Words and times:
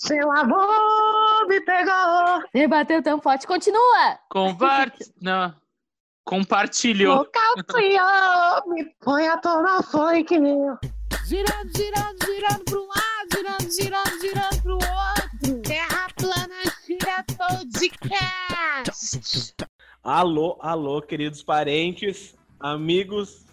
Seu 0.00 0.30
amor 0.30 1.48
me 1.48 1.60
pegou. 1.62 2.44
E 2.54 2.68
bateu 2.68 3.02
tão 3.02 3.20
forte. 3.20 3.48
Continua! 3.48 4.16
Compart... 4.30 4.94
Não. 5.20 5.52
Compartilhou. 6.24 7.22
O 7.22 7.24
calcião 7.24 8.62
me 8.68 8.84
põe 9.00 9.26
a 9.26 9.36
tomar 9.38 9.82
funk. 9.82 10.36
Girando, 11.26 11.76
girando, 11.76 12.24
girando 12.24 12.64
pro 12.64 12.80
um 12.80 12.86
lado, 12.86 13.28
girando, 13.34 13.68
girando, 13.72 14.20
girando 14.20 14.62
pro 14.62 14.74
outro. 14.74 15.62
Terra 15.62 16.06
plana, 16.14 16.62
gira 16.86 17.24
podcast. 17.36 19.52
Alô, 20.04 20.56
alô, 20.60 21.02
queridos 21.02 21.42
parentes, 21.42 22.36
amigos 22.60 23.44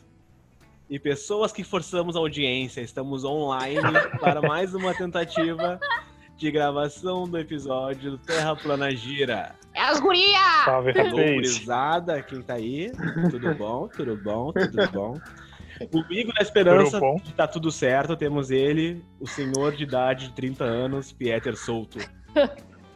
e 0.87 0.99
pessoas 0.99 1.51
que 1.51 1.63
forçamos 1.63 2.15
a 2.15 2.19
audiência. 2.19 2.81
Estamos 2.81 3.23
online 3.23 3.81
para 4.21 4.43
mais 4.43 4.75
uma 4.75 4.93
tentativa 4.93 5.79
de 6.37 6.51
gravação 6.51 7.27
do 7.27 7.37
episódio 7.37 8.11
do 8.11 8.17
Terra 8.17 8.55
Plana 8.55 8.93
Gira. 8.95 9.55
É 9.73 9.81
as 9.81 9.99
gurias. 9.99 10.65
Salve, 10.65 10.91
rapaz. 10.91 11.13
gurizada, 11.13 12.21
quem 12.21 12.41
tá 12.41 12.55
aí? 12.55 12.91
Tudo 13.29 13.55
bom? 13.55 13.87
Tudo 13.87 14.17
bom? 14.17 14.51
Tudo 14.51 14.91
bom? 14.91 15.19
Comigo 15.91 16.31
na 16.33 16.41
esperança 16.41 16.99
Tudo 16.99 17.21
de 17.21 17.33
tá 17.33 17.47
tudo 17.47 17.69
certo, 17.69 18.15
temos 18.15 18.49
ele, 18.49 19.03
o 19.19 19.27
senhor 19.27 19.75
de 19.75 19.83
idade 19.83 20.27
de 20.29 20.33
30 20.33 20.63
anos, 20.63 21.11
Pieter 21.11 21.57
Souto. 21.57 21.99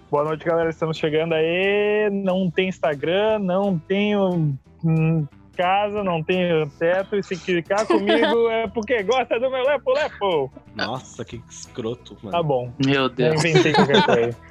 Boa 0.09 0.23
noite, 0.23 0.45
galera. 0.45 0.69
Estamos 0.69 0.97
chegando 0.97 1.33
aí. 1.33 2.09
Não 2.11 2.49
tem 2.49 2.69
Instagram, 2.69 3.39
não 3.39 3.77
tenho 3.77 4.57
hum, 4.83 5.27
casa, 5.63 6.03
não 6.03 6.23
tenho 6.23 6.69
teto. 6.79 7.15
E 7.17 7.23
se 7.23 7.35
clicar 7.37 7.85
comigo 7.85 8.47
é 8.49 8.67
porque 8.67 9.03
gosta 9.03 9.37
do 9.39 9.49
meu 9.51 9.63
lepo-lepo. 9.63 10.49
Nossa, 10.73 11.25
que 11.25 11.41
escroto, 11.49 12.17
mano. 12.21 12.31
Tá 12.31 12.41
bom. 12.41 12.71
Meu 12.85 13.03
Eu 13.03 13.09
Deus. 13.09 13.43
inventei 13.43 13.73
qualquer 13.73 14.05
coisa. 14.05 14.37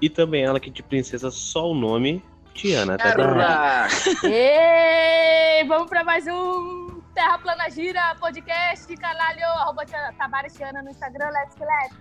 E 0.00 0.08
também 0.08 0.42
ela 0.44 0.58
que 0.60 0.70
de 0.70 0.82
princesa 0.82 1.30
só 1.30 1.70
o 1.70 1.74
nome, 1.74 2.24
Tiana. 2.54 2.96
Tá. 2.96 3.88
Ei, 4.24 5.64
vamos 5.64 5.88
pra 5.90 6.02
mais 6.04 6.24
um 6.28 7.02
Terra 7.14 7.36
Plana 7.38 7.68
Gira 7.68 8.14
podcast, 8.18 8.96
caralho. 8.96 9.44
Arroba 9.58 9.84
Tavares 10.16 10.54
Tiana 10.54 10.80
no 10.82 10.88
Instagram, 10.90 11.28
let's 11.30 11.54
que 11.56 11.60
let's. 11.64 11.96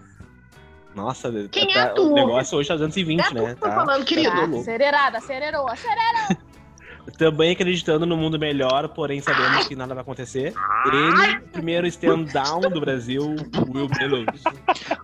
Nossa, 0.95 1.31
Quem 1.51 1.67
tá- 1.73 1.79
é 1.81 1.85
tu? 1.87 2.11
o 2.11 2.15
negócio 2.15 2.57
hoje 2.57 2.69
tá 2.69 2.75
220, 2.75 3.19
É 3.19 3.23
tu 3.27 3.33
né? 3.33 3.53
que 3.55 3.61
tá 3.61 3.71
falando, 3.71 4.05
querido. 4.05 4.29
tá 4.31 4.37
Ah, 4.37 4.41
louco. 4.45 4.61
acelerada, 4.61 5.17
acelerou, 5.17 5.67
acelerou. 5.69 6.37
Também 7.19 7.51
acreditando 7.51 8.05
no 8.05 8.15
mundo 8.15 8.39
melhor, 8.39 8.87
porém 8.87 9.19
sabemos 9.19 9.67
que 9.67 9.75
nada 9.75 9.93
vai 9.93 10.01
acontecer. 10.01 10.53
Ele, 10.85 11.39
primeiro 11.51 11.85
stand-down 11.85 12.61
do 12.61 12.79
Brasil, 12.79 13.35
Will 13.67 13.89
Belos. 13.89 14.41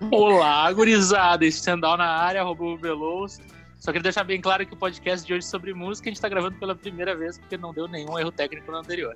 Olá, 0.10 0.72
gurizada. 0.72 1.46
Stand-down 1.46 1.98
na 1.98 2.08
área, 2.08 2.46
o 2.46 2.78
Veloz. 2.78 3.42
Só 3.78 3.92
queria 3.92 4.04
deixar 4.04 4.24
bem 4.24 4.40
claro 4.40 4.66
que 4.66 4.74
o 4.74 4.78
podcast 4.78 5.28
de 5.28 5.34
hoje 5.34 5.46
é 5.46 5.50
sobre 5.50 5.74
música 5.74 6.10
a 6.10 6.12
gente 6.14 6.22
tá 6.22 6.30
gravando 6.30 6.56
pela 6.58 6.74
primeira 6.74 7.14
vez 7.18 7.38
porque 7.38 7.58
não 7.58 7.74
deu 7.74 7.86
nenhum 7.86 8.18
erro 8.18 8.32
técnico 8.32 8.72
no 8.72 8.78
anterior. 8.78 9.14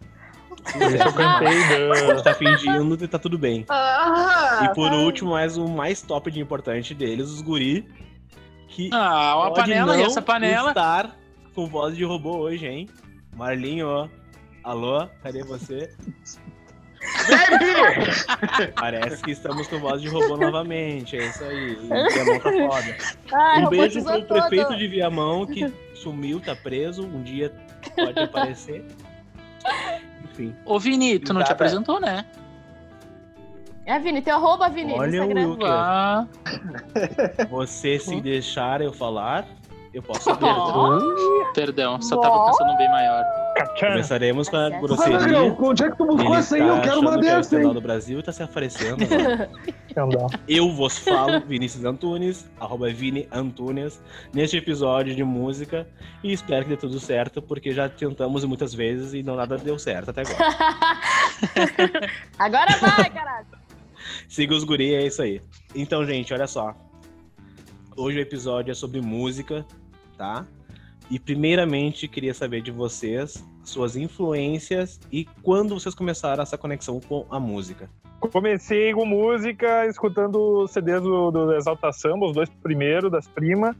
Isso 0.67 1.08
eu 1.08 1.14
cantei. 1.14 1.92
A 1.92 1.95
gente 1.95 2.23
tá 2.23 2.33
fingindo 2.33 3.02
e 3.02 3.08
tá 3.08 3.17
tudo 3.17 3.38
bem. 3.38 3.66
Ah, 3.70 4.59
E 4.66 4.75
por 4.75 4.92
último, 4.92 5.31
mais 5.31 5.55
o 5.58 5.70
mais 5.70 6.02
top 6.02 6.30
de 6.30 6.42
importante 6.42 6.94
deles, 6.94 7.30
os 7.30 7.39
guri, 7.42 7.88
que 8.67 8.89
Ah, 8.92 9.38
uma 9.38 9.53
pode 9.53 9.61
panela 9.61 9.95
e 9.95 10.00
não 10.00 10.05
essa 10.05 10.22
panela. 10.22 10.70
estar 10.72 11.17
com 11.59 11.67
voz 11.67 11.97
de 11.97 12.05
robô 12.05 12.38
hoje, 12.38 12.65
hein? 12.65 12.88
Marlinho, 13.35 14.09
alô, 14.63 15.05
cadê 15.21 15.43
você? 15.43 15.93
Parece 18.75 19.21
que 19.21 19.31
estamos 19.31 19.67
com 19.67 19.77
voz 19.80 20.02
de 20.02 20.07
robô 20.07 20.37
novamente, 20.37 21.17
é 21.17 21.25
isso 21.27 21.43
aí. 21.43 21.75
Viamão 21.75 22.39
tá 22.39 22.52
foda. 22.52 22.97
Ai, 23.33 23.65
um 23.65 23.69
beijo 23.69 24.02
pro 24.02 24.23
prefeito 24.23 24.67
todo. 24.69 24.77
de 24.77 24.87
Viamão 24.87 25.45
que 25.45 25.69
sumiu, 25.95 26.39
tá 26.39 26.55
preso, 26.55 27.05
um 27.05 27.21
dia 27.21 27.53
pode 27.93 28.17
aparecer. 28.21 28.85
Enfim. 30.31 30.55
Ô, 30.65 30.80
Vini, 30.80 31.19
tu 31.19 31.33
não 31.33 31.42
te 31.42 31.45
Tá, 31.45 31.48
tá. 31.49 31.53
apresentou, 31.55 31.99
né? 31.99 32.25
É, 33.86 33.99
Vini, 33.99 34.21
teu 34.21 34.36
arroba, 34.36 34.69
Vini, 34.69 34.93
Olha 34.93 35.23
o 35.23 35.25
Instagram. 35.25 35.58
Ah, 35.65 36.25
Você 37.49 37.99
se 37.99 38.21
deixar 38.21 38.80
eu 38.81 38.93
falar, 38.93 39.45
eu 39.94 40.04
posso. 40.04 40.30
Ó. 40.30 41.54
perdão, 41.54 42.02
só 42.02 42.17
tava 42.17 42.45
pensando 42.45 42.77
bem 42.77 42.89
maior. 42.89 43.23
Cachana. 43.58 43.92
Começaremos 43.94 44.50
com 44.50 44.55
a 44.58 44.70
grosseria. 44.70 45.17
Rodrigão, 45.17 45.58
onde 45.60 45.83
é 45.83 45.92
que 45.92 45.98
tu 45.98 46.05
buscou 46.05 46.26
Ele 46.26 46.36
essa 46.36 46.55
aí? 46.55 46.61
Eu 46.61 46.76
tá 46.76 46.82
quero 46.82 47.00
uma 47.00 47.10
achando 47.10 47.22
que 47.22 47.30
é 47.30 47.33
o 47.33 47.38
dessa, 47.38 47.73
do 47.73 47.82
Brasil 47.82 48.23
tá 48.23 48.32
se 48.32 48.44
aparecendo. 48.44 48.98
Candal. 49.94 50.30
Eu 50.48 50.72
vos 50.72 50.99
falo, 50.99 51.42
Vinícius 51.42 51.83
Antunes, 51.83 52.49
arroba 52.60 52.92
Vini 52.92 53.28
Antunes, 53.32 54.02
neste 54.33 54.58
episódio 54.58 55.16
de 55.16 55.23
música 55.23 55.88
e 56.23 56.32
espero 56.32 56.64
que 56.64 56.70
dê 56.70 56.78
tudo 56.78 56.99
certo, 56.99 57.42
porque 57.42 57.72
já 57.72 57.89
tentamos 57.89 58.44
muitas 58.45 58.73
vezes 58.73 59.14
e 59.14 59.23
não 59.23 59.36
nada 59.36 59.58
deu 59.58 59.78
certo 59.78 60.11
até 60.11 60.22
agora. 60.22 61.10
Agora 62.38 62.78
vai, 62.78 63.10
caralho. 63.10 63.48
Siga 64.28 64.54
os 64.54 64.64
guri, 64.64 64.94
é 64.94 65.05
isso 65.05 65.22
aí. 65.22 65.42
Então, 65.73 66.05
gente, 66.05 66.33
olha 66.33 66.48
só. 66.48 66.76
Hoje 67.95 68.17
o 68.17 68.22
episódio 68.22 68.72
é 68.72 68.73
sobre 68.73 69.02
música, 69.02 69.66
tá? 70.19 70.45
E 71.09 71.17
primeiramente 71.17 72.07
queria 72.07 72.33
saber 72.33 72.61
de 72.61 72.69
vocês 72.69 73.43
suas 73.63 73.95
influências 73.95 74.99
e 75.11 75.25
quando 75.41 75.73
vocês 75.80 75.95
começaram 75.95 76.43
essa 76.43 76.57
conexão 76.57 76.99
com 76.99 77.25
a 77.31 77.39
música. 77.39 77.89
Comecei 78.19 78.93
com 78.93 79.05
música, 79.05 79.87
escutando 79.87 80.67
CDs 80.67 81.02
do, 81.02 81.31
do 81.31 81.55
Exalta 81.55 81.91
Samba, 81.93 82.25
os 82.25 82.33
dois 82.33 82.49
primeiros, 82.61 83.09
das 83.09 83.27
primas. 83.30 83.75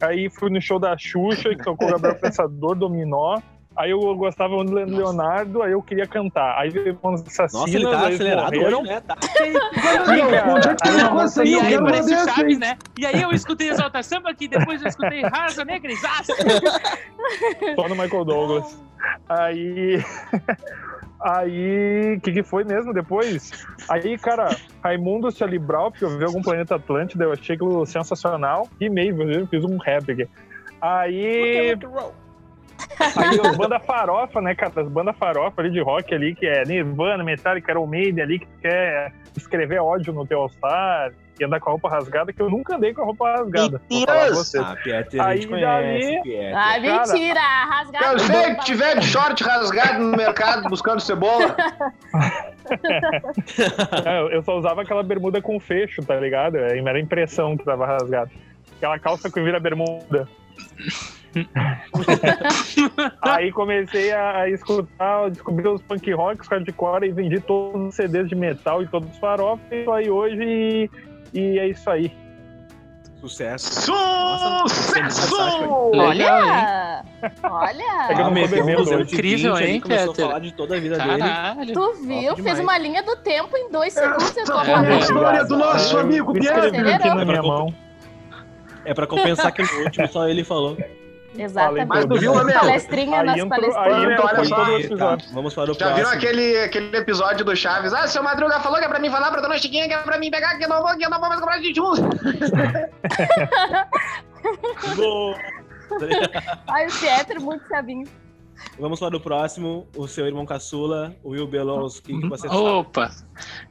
Aí 0.00 0.28
fui 0.28 0.50
no 0.50 0.60
show 0.60 0.78
da 0.80 0.98
Xuxa, 0.98 1.50
que 1.50 1.62
tocou 1.62 1.88
Gabriel 1.88 2.18
Pensador, 2.18 2.74
Dominó. 2.74 3.40
Aí 3.76 3.90
eu 3.90 4.00
gostava 4.16 4.56
do 4.64 4.72
Leonardo, 4.72 5.62
aí 5.62 5.72
eu 5.72 5.82
queria 5.82 6.06
cantar. 6.06 6.58
Aí 6.58 6.70
veio 6.70 6.98
uns 7.04 7.20
assassinos, 7.26 7.66
Nossa, 7.66 7.76
ele 7.76 7.84
tá 7.84 8.08
acelerado 8.08 8.56
hoje, 8.56 8.82
né? 8.82 9.00
Tá. 9.00 9.16
E 11.44 11.58
aí 11.58 11.78
parece 11.78 12.14
o 12.14 12.24
Chaves, 12.24 12.58
né? 12.58 12.78
E 12.96 13.04
aí 13.04 13.20
eu 13.20 13.30
escutei 13.32 13.68
Exalta 13.68 14.02
Samba, 14.02 14.32
que 14.34 14.48
depois 14.48 14.80
eu 14.80 14.88
escutei 14.88 15.20
Rasa 15.20 15.62
Negra 15.64 15.92
e. 15.92 15.96
Só 15.96 17.86
no 17.86 17.94
Michael 17.94 18.24
Douglas. 18.24 18.82
Aí. 19.28 20.02
Aí. 21.20 22.16
O 22.16 22.20
que, 22.20 22.32
que 22.32 22.42
foi 22.42 22.64
mesmo 22.64 22.94
depois? 22.94 23.52
Aí, 23.88 24.16
cara, 24.18 24.56
Raimundo 24.82 25.30
Charlie 25.30 25.58
Brown, 25.58 25.90
porque 25.90 26.04
eu 26.04 26.16
vi 26.16 26.24
algum 26.24 26.40
planeta 26.40 26.76
Atlântida, 26.76 27.24
eu 27.24 27.32
achei 27.32 27.56
aquilo 27.56 27.84
sensacional. 27.84 28.68
E 28.80 28.88
meio, 28.88 29.16
fiz 29.48 29.64
um 29.64 29.76
rap 29.76 30.12
aqui. 30.12 30.28
Aí. 30.80 31.76
Aí 33.16 33.40
as 33.40 33.56
bandas 33.56 33.84
farofa, 33.84 34.40
né, 34.40 34.54
cara? 34.54 34.72
As 34.76 34.88
bandas 34.88 35.16
farofa 35.16 35.60
ali 35.60 35.70
de 35.70 35.80
rock 35.80 36.14
ali, 36.14 36.34
que 36.34 36.46
é 36.46 36.64
Nirvana, 36.64 37.22
Metallica, 37.24 37.70
Iron 37.72 37.86
Maiden 37.86 38.22
ali, 38.24 38.38
que 38.38 38.46
quer 38.62 39.12
escrever 39.36 39.80
ódio 39.80 40.12
no 40.12 40.26
teu 40.26 40.40
All-Star 40.40 41.12
e 41.38 41.44
andar 41.44 41.60
com 41.60 41.68
a 41.68 41.72
roupa 41.72 41.90
rasgada, 41.90 42.32
que 42.32 42.40
eu 42.40 42.48
nunca 42.48 42.76
andei 42.76 42.94
com 42.94 43.02
a 43.02 43.04
roupa 43.04 43.30
rasgada. 43.30 43.80
Mentiras! 43.90 44.54
Ah, 44.54 44.74
Pieter, 44.82 45.20
a 45.20 45.34
gente 45.36 45.44
Aí, 45.44 45.46
conhece. 45.46 46.40
Ai, 46.54 46.82
Cara, 46.82 47.12
mentira, 47.12 47.40
rasgado. 47.40 48.04
Quero 48.04 48.18
ver 48.20 48.56
que 48.56 48.64
tiver 48.64 48.98
de 48.98 49.06
short 49.06 49.44
rasgado 49.44 49.98
no 50.02 50.16
mercado 50.16 50.68
buscando 50.70 51.00
cebola. 51.00 51.54
É, 54.04 54.36
eu- 54.36 54.42
só 54.42 54.58
usava 54.58 54.82
aquela 54.82 55.02
bermuda 55.02 55.40
com 55.40 55.58
fecho, 55.60 56.02
tá 56.04 56.16
ligado? 56.16 56.56
É, 56.56 56.76
Era 56.78 56.98
a 56.98 57.00
impressão 57.00 57.56
que 57.56 57.64
tava 57.64 57.86
rasgada. 57.86 58.30
Aquela 58.76 58.98
calça 58.98 59.30
que 59.30 59.40
vira 59.40 59.60
bermuda. 59.60 60.28
Aí 63.22 63.52
comecei 63.52 64.12
a, 64.12 64.40
a 64.42 64.50
escutar, 64.50 65.30
descobri 65.30 65.66
os 65.68 65.82
punk 65.82 66.12
rocks, 66.12 66.48
hardcore 66.48 67.06
e 67.06 67.12
vendi 67.12 67.40
todos 67.40 67.88
os 67.88 67.94
CDs 67.94 68.28
de 68.28 68.34
metal 68.34 68.82
e 68.82 68.86
todos 68.86 69.10
os 69.10 69.18
farofas. 69.18 69.60
E 69.70 69.88
aí 69.90 70.10
hoje 70.10 70.42
e, 70.42 71.38
e 71.38 71.58
é 71.58 71.68
isso 71.68 71.88
aí. 71.90 72.12
Sucesso. 73.20 73.90
Sucesso! 74.68 75.34
Olha, 75.94 77.02
É 77.22 77.30
que 77.30 77.46
eu 77.46 77.50
olha. 77.52 78.14
não 78.18 78.30
um 78.30 78.34
bebendo 78.34 78.76
220 78.84 79.12
Incrível, 79.14 79.58
hein, 79.58 79.80
começou 79.80 80.06
Pieter? 80.12 80.24
a 80.24 80.28
falar 80.28 80.38
de 80.40 80.52
toda 80.52 80.76
a 80.76 80.80
vida 80.80 80.98
dele. 80.98 81.18
Caralho. 81.18 81.72
Tu 81.72 81.92
viu? 82.06 82.28
Top 82.28 82.42
Fez 82.42 82.56
demais. 82.56 82.60
uma 82.60 82.78
linha 82.78 83.02
do 83.02 83.16
tempo 83.16 83.56
em 83.56 83.70
dois 83.70 83.92
segundos. 83.94 84.36
Eu 84.36 84.44
tô 84.44 84.60
É, 84.60 84.70
É 84.70 84.74
a 84.94 84.98
história 84.98 85.44
do 85.44 85.56
nosso 85.56 85.98
amigo 85.98 86.32
Pierre. 86.34 86.68
aqui 86.68 86.76
na 86.82 86.96
Acelerou. 86.96 87.24
minha 87.26 87.42
mão. 87.42 87.74
É 88.84 88.94
pra 88.94 89.06
compensar 89.06 89.50
que 89.52 89.62
no 89.62 89.84
último 89.84 90.06
só 90.08 90.28
ele 90.28 90.44
falou. 90.44 90.76
Exatamente. 91.38 91.86
Mas 91.86 92.06
tu 92.06 92.18
viu, 92.18 92.34
meu? 92.34 92.58
Palestrinha 92.58 93.20
Aí 93.20 93.26
nas 93.26 93.44
palestrinhas. 93.44 94.20
Olha 94.20 94.88
só. 94.88 94.96
Tá, 94.96 95.18
vamos 95.32 95.54
para 95.54 95.70
o 95.70 95.74
Já 95.74 95.94
viram 95.94 96.10
próximo. 96.10 96.30
aquele, 96.30 96.58
aquele 96.60 96.96
episódio 96.96 97.44
do 97.44 97.54
Chaves? 97.56 97.92
Ah, 97.92 98.06
seu 98.06 98.22
Madruga 98.22 98.60
falou 98.60 98.78
que 98.78 98.84
é 98.84 98.88
pra 98.88 98.98
mim 98.98 99.10
falar 99.10 99.30
pra 99.30 99.40
dona 99.40 99.58
Chiquinha, 99.58 99.86
que 99.86 99.94
é 99.94 100.02
pra 100.02 100.18
mim 100.18 100.30
pegar, 100.30 100.56
que 100.56 100.64
eu 100.64 100.68
não 100.68 100.82
vou, 100.82 100.96
que 100.96 101.04
eu 101.04 101.10
não 101.10 101.20
vou 101.20 101.28
mais 101.28 101.40
comprar 101.40 101.58
de. 101.60 101.72
Gol! 104.96 105.34
Ai, 106.68 106.86
o 106.86 106.98
Pietro, 106.98 107.42
muito 107.42 107.66
sabinho. 107.68 108.06
Vamos 108.78 109.00
para 109.00 109.16
o 109.16 109.20
próximo, 109.20 109.86
o 109.94 110.08
seu 110.08 110.26
irmão 110.26 110.46
caçula, 110.46 111.14
o 111.22 111.30
Will 111.30 111.46
Belos. 111.46 111.98
O 111.98 112.02
que, 112.02 112.18
que 112.18 112.28
você 112.28 112.48
sabe? 112.48 112.60
Opa! 112.60 113.10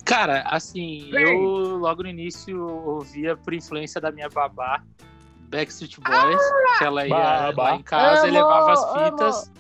Cara, 0.06 0.44
assim, 0.46 1.10
eu 1.12 1.78
logo 1.78 2.04
no 2.04 2.10
início 2.10 2.62
ouvia 2.86 3.36
por 3.36 3.54
influência 3.54 4.00
da 4.00 4.12
minha 4.12 4.30
babá, 4.30 4.84
Backstreet 5.50 6.00
Boys, 6.00 6.42
que 6.78 6.84
ela 6.84 7.06
ia 7.06 7.14
Babá. 7.52 7.64
lá 7.64 7.76
em 7.76 7.84
casa 7.84 8.28
e 8.28 8.30
Amo, 8.30 8.40
levava 8.40 8.74
as 8.74 8.84
amo. 8.84 8.94
fitas. 8.94 9.52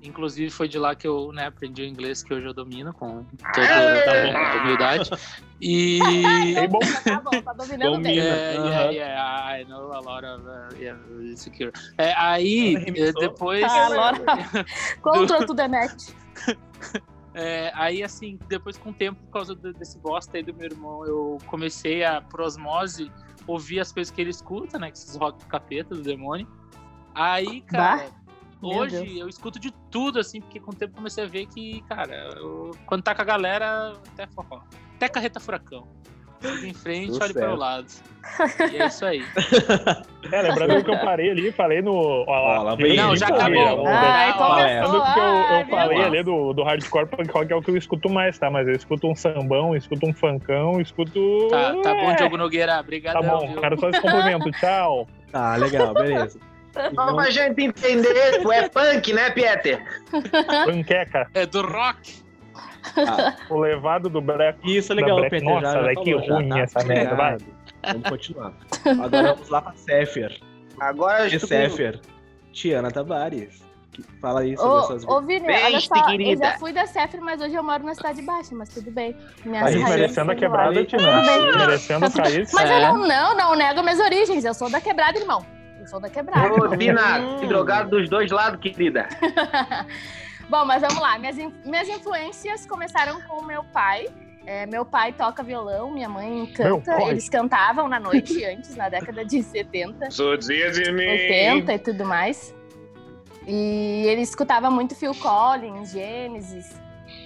Inclusive 0.00 0.48
foi 0.50 0.68
de 0.68 0.78
lá 0.78 0.94
que 0.94 1.08
eu 1.08 1.32
né, 1.32 1.46
aprendi 1.46 1.82
o 1.82 1.84
inglês 1.84 2.22
que 2.22 2.32
hoje 2.32 2.46
eu 2.46 2.54
domino, 2.54 2.92
com 2.92 3.24
toda 3.52 4.62
humildade. 4.62 5.10
E. 5.60 5.98
Bem 6.54 6.68
bom. 6.68 6.78
Tá 6.78 7.20
bom, 7.20 7.42
tá 7.42 7.52
dominando 7.52 7.98
bem. 8.02 8.14
Domina. 8.16 8.22
Yeah, 8.22 8.60
Aham. 8.60 8.92
yeah, 8.92 8.92
yeah, 8.92 9.60
I 9.60 9.64
know 9.64 9.92
a 9.92 10.00
lot 10.00 10.24
of 10.24 10.46
uh, 10.46 10.68
yeah, 10.80 10.96
insecure. 11.20 11.72
É, 11.98 12.14
aí, 12.16 12.76
depois. 13.18 13.64
Ah, 13.64 13.88
Laura. 13.88 14.66
Contra 15.02 15.44
to 15.44 15.54
the 15.54 15.66
net. 15.66 16.14
É, 17.34 17.70
aí, 17.74 18.02
assim, 18.02 18.38
depois 18.48 18.76
com 18.76 18.90
o 18.90 18.94
tempo, 18.94 19.20
por 19.26 19.30
causa 19.30 19.54
do- 19.54 19.72
desse 19.74 19.98
bosta 19.98 20.36
aí 20.36 20.42
do 20.42 20.54
meu 20.54 20.64
irmão, 20.66 21.04
eu 21.06 21.38
comecei 21.46 22.04
a, 22.04 22.20
por 22.20 22.40
osmose, 22.40 23.12
ouvir 23.46 23.80
as 23.80 23.92
coisas 23.92 24.10
que 24.12 24.20
ele 24.20 24.30
escuta, 24.30 24.78
né? 24.78 24.90
que 24.90 24.98
Esses 24.98 25.14
rock 25.16 25.44
capeta 25.46 25.94
do 25.94 26.02
demônio. 26.02 26.46
Aí, 27.14 27.60
cara, 27.62 28.10
Meu 28.62 28.70
hoje 28.70 29.18
eu 29.18 29.28
escuto 29.28 29.58
de 29.58 29.70
tudo, 29.90 30.18
assim, 30.18 30.40
porque 30.40 30.58
com 30.58 30.70
o 30.72 30.74
tempo 30.74 30.94
comecei 30.96 31.22
a 31.24 31.26
ver 31.28 31.46
que, 31.46 31.80
cara, 31.82 32.14
eu- 32.38 32.72
quando 32.86 33.02
tá 33.02 33.14
com 33.14 33.22
a 33.22 33.24
galera, 33.24 33.92
até 34.12 34.26
forró. 34.26 34.60
Até 34.96 35.08
carreta 35.08 35.38
furacão. 35.38 35.86
Siga 36.40 36.66
em 36.66 36.74
frente, 36.74 37.12
Tudo 37.12 37.24
olhe 37.24 37.32
para 37.32 37.42
o 37.42 37.46
certo. 37.46 37.58
lado. 37.58 37.86
E 38.72 38.76
é 38.82 38.86
isso 38.86 39.04
aí. 39.04 39.22
É, 40.30 40.42
lembrando 40.42 40.84
que 40.84 40.90
eu 40.90 40.98
parei 40.98 41.30
ali, 41.30 41.50
falei 41.50 41.80
no. 41.80 41.94
Ó, 41.94 42.24
Ó, 42.26 42.48
lá 42.48 42.62
lá, 42.62 42.74
vem 42.74 42.94
Não, 42.96 43.16
já 43.16 43.28
acabou. 43.28 43.86
Ai, 43.86 44.26
Lembrando 44.30 44.90
começou. 44.90 45.14
que 45.14 45.18
eu, 45.20 45.56
eu 45.58 45.66
falei 45.68 46.02
ali 46.02 46.22
do, 46.22 46.52
do 46.52 46.62
hardcore 46.64 47.06
punk 47.06 47.30
rock 47.32 47.50
é 47.50 47.56
o 47.56 47.62
que 47.62 47.70
eu 47.70 47.76
escuto 47.78 48.10
mais, 48.10 48.38
tá? 48.38 48.50
Mas 48.50 48.68
eu 48.68 48.74
escuto 48.74 49.08
um 49.08 49.14
sambão, 49.14 49.74
escuto 49.74 50.06
um 50.06 50.12
funkão, 50.12 50.82
escuto. 50.82 51.48
Tá, 51.48 51.72
tá 51.82 51.94
bom, 51.94 52.10
É, 52.10 52.16
Diogo 52.16 52.36
Nogueira. 52.36 52.78
Obrigado. 52.78 53.14
Tá 53.14 53.22
bom, 53.22 53.48
viu? 53.52 53.58
quero 53.58 53.80
só 53.80 53.88
esse 53.88 54.02
complemento. 54.02 54.50
Tchau. 54.60 55.08
Tá, 55.32 55.56
legal, 55.56 55.94
beleza. 55.94 56.38
Só 56.94 57.14
pra 57.14 57.30
gente 57.30 57.62
entender, 57.62 58.42
tu 58.42 58.52
é 58.52 58.68
punk, 58.68 59.12
né, 59.14 59.30
Pieter? 59.30 59.82
Panqueca, 60.66 61.26
É 61.32 61.46
do 61.46 61.62
rock. 61.62 62.22
Ah, 62.96 63.36
o 63.50 63.58
levado 63.58 64.08
do 64.08 64.20
breco. 64.20 64.58
isso 64.68 64.92
é 64.92 64.96
legal, 64.96 65.16
Black- 65.18 65.30
Peter. 65.30 65.48
Nossa, 65.48 65.72
já, 65.72 65.82
já 65.82 66.00
que 66.00 66.10
falou, 66.12 66.26
já, 66.26 66.34
ruim 66.34 66.48
tá? 66.48 66.58
essa 66.60 66.84
merda, 66.84 67.14
vai. 67.14 67.36
Vamos 67.86 68.08
continuar. 68.08 68.52
Agora 69.04 69.32
vamos 69.34 69.48
lá 69.48 69.62
pra 69.62 69.72
Sefer. 69.74 70.40
Agora 70.80 71.26
E 71.28 71.38
tu- 71.38 71.46
Sefer, 71.46 72.00
Tiana 72.52 72.90
Tavares. 72.90 73.66
Fala 74.20 74.40
aí 74.42 74.56
sobre 74.56 74.72
Ô, 74.72 74.78
essas 74.80 75.04
ô 75.08 75.20
Vini, 75.22 75.48
olha 75.50 75.80
só, 75.80 75.96
eu 75.96 76.04
querida. 76.04 76.44
já 76.52 76.58
fui 76.58 76.72
da 76.72 76.86
Cefre, 76.86 77.20
mas 77.20 77.40
hoje 77.42 77.56
eu 77.56 77.64
moro 77.64 77.82
na 77.82 77.94
Cidade 77.96 78.22
Baixa, 78.22 78.54
mas 78.54 78.68
tudo 78.68 78.92
bem. 78.92 79.16
Minhas 79.44 79.66
Aí, 79.66 79.72
raízes 79.74 79.88
Merecendo 79.90 80.30
a 80.30 80.34
quebrada. 80.36 80.84
Tina. 80.84 81.22
Merecendo 81.56 82.06
o 82.06 82.12
cair. 82.12 82.46
Mas 82.52 82.70
É. 82.70 82.76
eu 82.76 82.80
não, 82.94 82.98
não, 83.08 83.36
não 83.36 83.54
nego 83.56 83.82
minhas 83.82 83.98
origens. 83.98 84.44
Eu 84.44 84.54
sou 84.54 84.70
da 84.70 84.80
quebrada, 84.80 85.18
irmão. 85.18 85.44
Eu 85.80 85.86
sou 85.88 85.98
da 85.98 86.08
quebrada. 86.08 86.46
Ô, 86.48 86.56
irmão. 86.64 86.76
Bina, 86.76 87.18
drogado 87.48 87.90
dos 87.90 88.08
dois 88.08 88.30
lados, 88.30 88.60
querida. 88.60 89.08
Bom, 90.48 90.64
mas 90.64 90.80
vamos 90.82 90.98
lá. 91.00 91.18
Minhas, 91.18 91.38
in- 91.38 91.52
minhas 91.64 91.88
influências 91.88 92.64
começaram 92.66 93.20
com 93.22 93.42
o 93.42 93.44
meu 93.44 93.62
pai. 93.64 94.06
É, 94.46 94.64
meu 94.64 94.84
pai 94.84 95.12
toca 95.12 95.42
violão, 95.42 95.90
minha 95.90 96.08
mãe 96.08 96.46
canta. 96.54 97.02
Eles 97.10 97.28
cantavam 97.28 97.86
na 97.86 98.00
noite 98.00 98.42
antes, 98.46 98.74
na 98.76 98.88
década 98.88 99.24
de 99.24 99.42
70. 99.42 100.10
Sou 100.10 100.36
de 100.70 100.90
mim. 100.90 101.06
80 101.06 101.74
e 101.74 101.78
tudo 101.78 102.04
mais. 102.06 102.54
E 103.46 104.04
ele 104.06 104.22
escutava 104.22 104.70
muito 104.70 104.94
Phil 104.94 105.14
Collins, 105.14 105.90
Genesis. 105.90 106.80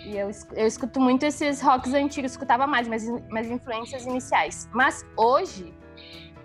E 0.04 0.16
eu, 0.16 0.30
eu 0.54 0.66
escuto 0.66 1.00
muito 1.00 1.24
esses 1.24 1.60
rocks 1.60 1.94
antigos, 1.94 2.32
escutava 2.32 2.66
mais, 2.66 2.88
mas 2.88 3.08
minhas 3.08 3.46
influências 3.48 4.04
iniciais. 4.04 4.68
Mas 4.72 5.04
hoje 5.16 5.72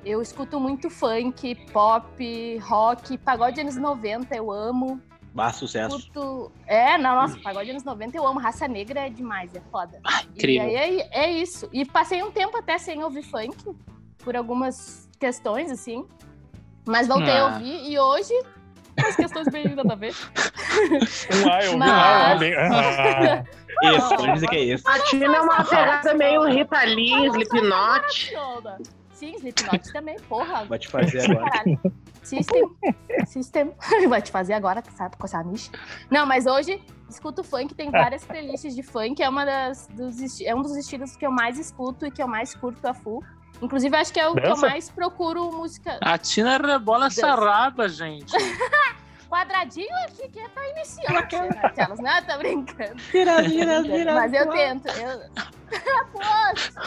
eu 0.06 0.22
escuto 0.22 0.60
muito 0.60 0.90
funk, 0.92 1.56
pop, 1.72 2.58
rock, 2.60 3.18
pagode 3.18 3.60
anos 3.62 3.76
90, 3.76 4.36
eu 4.36 4.52
amo. 4.52 5.02
Bah, 5.34 5.52
sucesso. 5.54 5.98
Escuto. 5.98 6.52
É, 6.66 6.98
não, 6.98 7.16
nossa, 7.16 7.38
pagode 7.40 7.70
anos 7.70 7.84
90 7.84 8.18
eu 8.18 8.26
amo. 8.28 8.40
Raça 8.40 8.68
Negra 8.68 9.02
é 9.02 9.10
demais, 9.10 9.54
é 9.56 9.62
foda. 9.72 10.00
incrível. 10.36 10.68
E 10.70 10.76
aí 10.78 11.00
é, 11.12 11.26
é 11.26 11.32
isso. 11.32 11.70
E 11.72 11.86
passei 11.86 12.24
um 12.24 12.32
tempo 12.32 12.58
até 12.58 12.78
sem 12.78 13.04
ouvir 13.04 13.22
funk, 13.24 13.56
por 14.20 14.36
algumas 14.36 15.08
questões, 15.20 15.70
assim. 15.72 16.06
Mas 16.86 17.08
voltei 17.08 17.34
a 17.38 17.42
Ah. 17.42 17.54
ouvir 17.54 17.90
e 17.92 18.00
hoje. 18.00 18.34
As 18.98 19.16
questões 19.16 19.48
bem 19.50 19.68
nada 19.76 19.94
a 19.94 19.96
ver. 19.96 20.16
Um 21.46 21.52
A, 21.52 21.64
eu 21.64 21.72
vi 21.72 21.78
um 21.78 21.84
A. 21.84 22.34
Ah, 22.34 23.44
Isso, 23.96 24.10
pode 24.16 24.34
dizer 24.34 24.48
que 24.48 24.56
é 24.56 24.64
isso. 24.64 24.90
A 24.90 25.00
Tina 25.02 25.36
é 25.38 25.40
uma 25.42 25.64
pegada 25.64 26.12
meio 26.16 26.44
Rita 26.46 26.82
Lee, 26.84 27.28
Slipknot. 27.28 28.34
Sim, 29.18 29.34
Slipknot 29.38 29.92
também, 29.92 30.16
porra. 30.30 30.66
Vai 30.66 30.78
te 30.78 30.88
fazer 30.90 31.22
agora. 31.32 31.50
Caralho. 31.50 31.82
System. 32.22 32.78
System. 33.26 33.74
Vai 34.08 34.22
te 34.22 34.32
fazer 34.32 34.54
agora, 34.54 34.84
sabe, 34.96 35.18
com 35.18 35.26
essa 35.26 35.42
niche. 35.44 35.72
Não, 36.12 36.24
mas 36.24 36.46
hoje 36.46 36.80
escuto 37.10 37.44
funk, 37.44 37.74
tem 37.74 37.90
várias 37.90 38.24
playlists 38.24 38.76
de 38.76 38.84
funk, 38.84 39.24
é, 39.24 39.28
uma 39.28 39.44
das, 39.44 39.88
dos, 39.88 40.40
é 40.42 40.54
um 40.54 40.62
dos 40.62 40.76
estilos 40.76 41.16
que 41.16 41.26
eu 41.26 41.32
mais 41.32 41.58
escuto 41.58 42.06
e 42.06 42.12
que 42.12 42.22
eu 42.22 42.28
mais 42.28 42.54
curto 42.54 42.86
a 42.86 42.94
full. 42.94 43.24
Inclusive, 43.60 43.96
acho 43.96 44.14
que 44.14 44.20
é 44.20 44.28
o 44.28 44.36
que 44.36 44.40
eu 44.40 44.50
Dança? 44.50 44.68
mais 44.68 44.88
procuro 44.88 45.52
música. 45.52 45.98
A 46.00 46.16
Tina 46.20 46.60
rebola 46.60 47.08
essa 47.08 47.34
raba, 47.34 47.90
gente. 47.90 48.32
Quadradinho 49.28 49.96
aqui 50.06 50.30
que 50.30 50.40
é 50.40 50.48
pra 50.48 50.70
iniciante. 50.70 51.36
né? 51.36 51.60
Aquelas, 51.64 52.00
não, 52.00 52.24
tô 52.24 52.38
brincando. 52.38 53.02
Vira, 53.12 53.42
vira, 53.42 54.14
Mas 54.14 54.32
eu 54.32 54.48
tento. 54.52 54.88
Eu... 54.90 55.22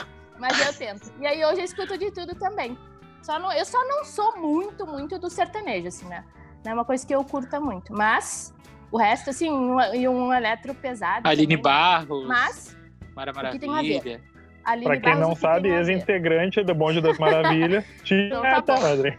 Mas 0.41 0.59
eu 0.67 0.73
tento. 0.73 1.13
E 1.21 1.27
aí 1.27 1.45
hoje 1.45 1.61
eu 1.61 1.65
escuto 1.65 1.99
de 1.99 2.11
tudo 2.11 2.35
também. 2.35 2.77
Só 3.23 3.39
não, 3.39 3.53
eu 3.53 3.65
só 3.65 3.79
não 3.87 4.05
sou 4.05 4.37
muito, 4.39 4.87
muito 4.87 5.19
do 5.19 5.29
sertanejo, 5.29 5.89
assim, 5.89 6.07
né? 6.07 6.25
Não 6.65 6.73
é 6.73 6.75
uma 6.75 6.85
coisa 6.85 7.07
que 7.07 7.15
eu 7.15 7.23
curta 7.23 7.61
muito. 7.61 7.93
Mas 7.93 8.55
o 8.91 8.97
resto, 8.97 9.31
assim, 9.31 9.51
um, 9.51 9.79
e 9.95 10.09
um 10.09 10.33
eletro 10.33 10.75
pesado. 10.75 11.29
Aline 11.29 11.57
também. 11.57 11.63
Barros, 11.63 12.27
Mas, 12.27 12.77
Mara? 13.15 13.33
Maravilha. 13.33 14.21
Aline 14.65 14.87
Pra 14.87 14.95
quem 15.01 15.03
Barros, 15.13 15.21
não 15.21 15.35
que 15.35 15.41
sabe, 15.41 15.69
ex-integrante 15.69 16.63
do 16.63 16.75
Bonde 16.75 17.01
das 17.01 17.19
Maravilhas. 17.19 17.85
Então 18.11 18.43
tá 18.43 18.63
Tia. 18.63 18.89
Madre. 18.89 19.19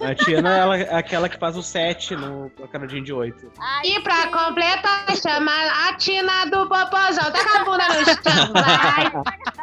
A 0.00 0.14
Tiana 0.14 0.56
ela 0.56 0.76
é 0.76 0.94
aquela 0.94 1.28
que 1.28 1.38
faz 1.38 1.56
o 1.56 1.62
7 1.62 2.16
no 2.16 2.50
Canadinho 2.70 3.04
de 3.04 3.12
8. 3.12 3.52
Ai, 3.60 3.86
E 3.86 4.00
pra 4.00 4.22
sim. 4.22 4.30
completar, 4.32 5.16
chama 5.16 5.52
a 5.88 5.94
Tina 5.96 6.46
do 6.46 6.68
Popozão. 6.68 7.30
Tá 7.30 7.44
com 7.44 7.58
a 7.58 7.64
bunda 7.64 7.88
no 7.88 8.04
chão, 8.04 8.52
vai. 8.52 9.12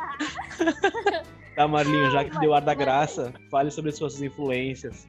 Tá, 1.60 1.68
Marlinho, 1.68 2.10
já 2.10 2.24
que 2.24 2.40
deu 2.40 2.54
ar 2.54 2.62
da 2.62 2.74
graça, 2.74 3.34
fale 3.52 3.70
sobre 3.70 3.92
suas 3.92 4.22
influências. 4.22 5.06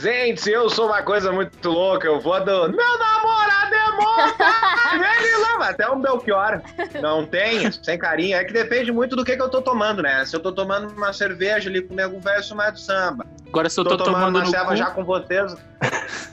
Gente, 0.00 0.50
eu 0.50 0.68
sou 0.68 0.86
uma 0.86 1.00
coisa 1.02 1.30
muito 1.30 1.70
louca. 1.70 2.08
Eu 2.08 2.20
vou 2.20 2.44
do. 2.44 2.72
Meu 2.72 2.98
namorado 2.98 3.72
é 3.72 3.90
morto! 3.92 4.36
Ele 5.22 5.36
lava 5.42 5.66
até 5.66 5.88
um 5.88 6.00
Belchior. 6.00 6.60
Não 7.00 7.24
tem, 7.24 7.70
sem 7.70 7.96
carinho. 7.98 8.36
É 8.36 8.44
que 8.44 8.52
depende 8.52 8.90
muito 8.90 9.14
do 9.14 9.24
que, 9.24 9.36
que 9.36 9.42
eu 9.42 9.48
tô 9.48 9.62
tomando, 9.62 10.02
né? 10.02 10.24
Se 10.24 10.34
eu 10.34 10.40
tô 10.40 10.50
tomando 10.50 10.92
uma 10.92 11.12
cerveja 11.12 11.70
ali 11.70 11.82
com 11.82 11.94
o 11.94 11.96
nego 11.96 12.18
velho, 12.18 12.38
eu 12.38 12.42
sou 12.42 12.56
mais 12.56 12.72
do 12.72 12.80
samba. 12.80 13.24
Agora 13.46 13.70
se 13.70 13.78
eu 13.78 13.84
tô, 13.84 13.96
tô, 13.96 14.04
tomando 14.04 14.26
tomando 14.26 14.36
uma 14.38 14.46
ceva 14.46 14.70
cu, 14.70 14.76
já 14.76 14.90
com 14.90 15.04
vocês. 15.04 15.54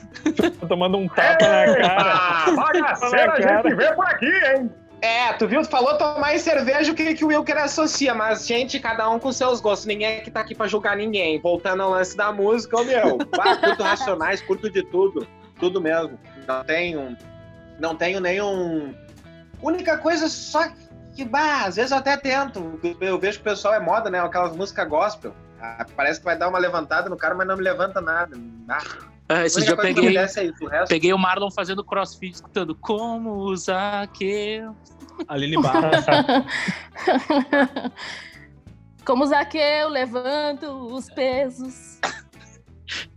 Tô 0.60 0.68
tomando 0.68 0.98
um 0.98 1.08
tapa 1.08 1.48
na 1.48 1.76
cara. 1.76 2.56
Bagaceira, 2.56 3.34
a 3.34 3.42
Cara. 3.42 3.62
gente 3.64 3.76
vê 3.76 3.94
por 3.94 4.06
aqui, 4.06 4.26
hein? 4.26 4.70
É, 5.02 5.32
tu 5.34 5.48
viu? 5.48 5.62
Tu 5.62 5.70
falou 5.70 5.98
tomar 5.98 6.38
cerveja, 6.40 6.92
o 6.92 6.96
que, 6.96 7.14
que 7.14 7.24
o 7.24 7.30
Wilker 7.30 7.58
associa, 7.58 8.14
mas, 8.14 8.46
gente, 8.46 8.80
cada 8.80 9.10
um 9.10 9.18
com 9.18 9.32
seus 9.32 9.62
gostos. 9.62 9.86
Ninguém 9.86 10.18
é 10.18 10.20
que 10.20 10.32
tá 10.32 10.42
aqui 10.42 10.54
pra 10.54 10.68
julgar 10.68 10.98
ninguém. 10.98 11.40
Voltando 11.40 11.84
ao 11.84 11.92
lance 11.92 12.18
da 12.18 12.32
música, 12.32 12.78
ô 12.78 12.84
meu, 12.84 13.18
bah, 13.18 13.56
curto 13.64 13.84
racionais, 13.84 14.42
curto 14.42 14.70
de 14.70 14.84
tudo. 14.84 15.26
Tudo 15.60 15.80
mesmo. 15.82 16.20
Não 16.48 16.64
tenho. 16.64 17.18
Não 17.80 17.96
tenho 17.96 18.20
nenhum. 18.20 18.94
Única 19.62 19.98
coisa 19.98 20.28
só 20.28 20.70
que, 21.16 21.24
bah, 21.24 21.66
às 21.66 21.78
vezes 21.78 21.92
eu 21.92 21.98
até 21.98 22.18
tento. 22.18 22.80
Eu 23.00 23.18
vejo 23.18 23.38
que 23.38 23.42
o 23.42 23.52
pessoal 23.52 23.74
é 23.74 23.80
moda, 23.80 24.10
né? 24.10 24.20
Aquelas 24.20 24.56
músicas 24.56 24.88
gospel. 24.88 25.34
Ah, 25.62 25.86
parece 25.96 26.20
que 26.20 26.26
vai 26.26 26.38
dar 26.38 26.48
uma 26.48 26.60
levantada 26.60 27.10
no 27.10 27.18
cara, 27.18 27.36
mas 27.36 27.48
não 27.48 27.58
me 27.58 27.64
levanta 27.64 28.00
nada. 28.00 28.38
Ah, 28.68 28.82
Ah, 29.30 29.46
esse 29.46 29.58
única 29.58 29.76
dia 29.76 29.92
eu 29.92 29.96
peguei, 29.96 30.18
é 30.18 30.22
resto 30.22 30.90
peguei 30.90 31.14
o 31.14 31.18
Marlon 31.18 31.52
fazendo 31.52 31.84
crossfit, 31.84 32.34
escutando 32.34 32.74
como 32.76 33.32
usar 33.36 34.08
que 34.08 34.64
Aline 35.28 35.62
Barros. 35.62 36.06
Como 39.06 39.26
Zaqueu, 39.26 39.90
levanto 39.90 40.68
os 40.94 41.10
pesos. 41.10 42.00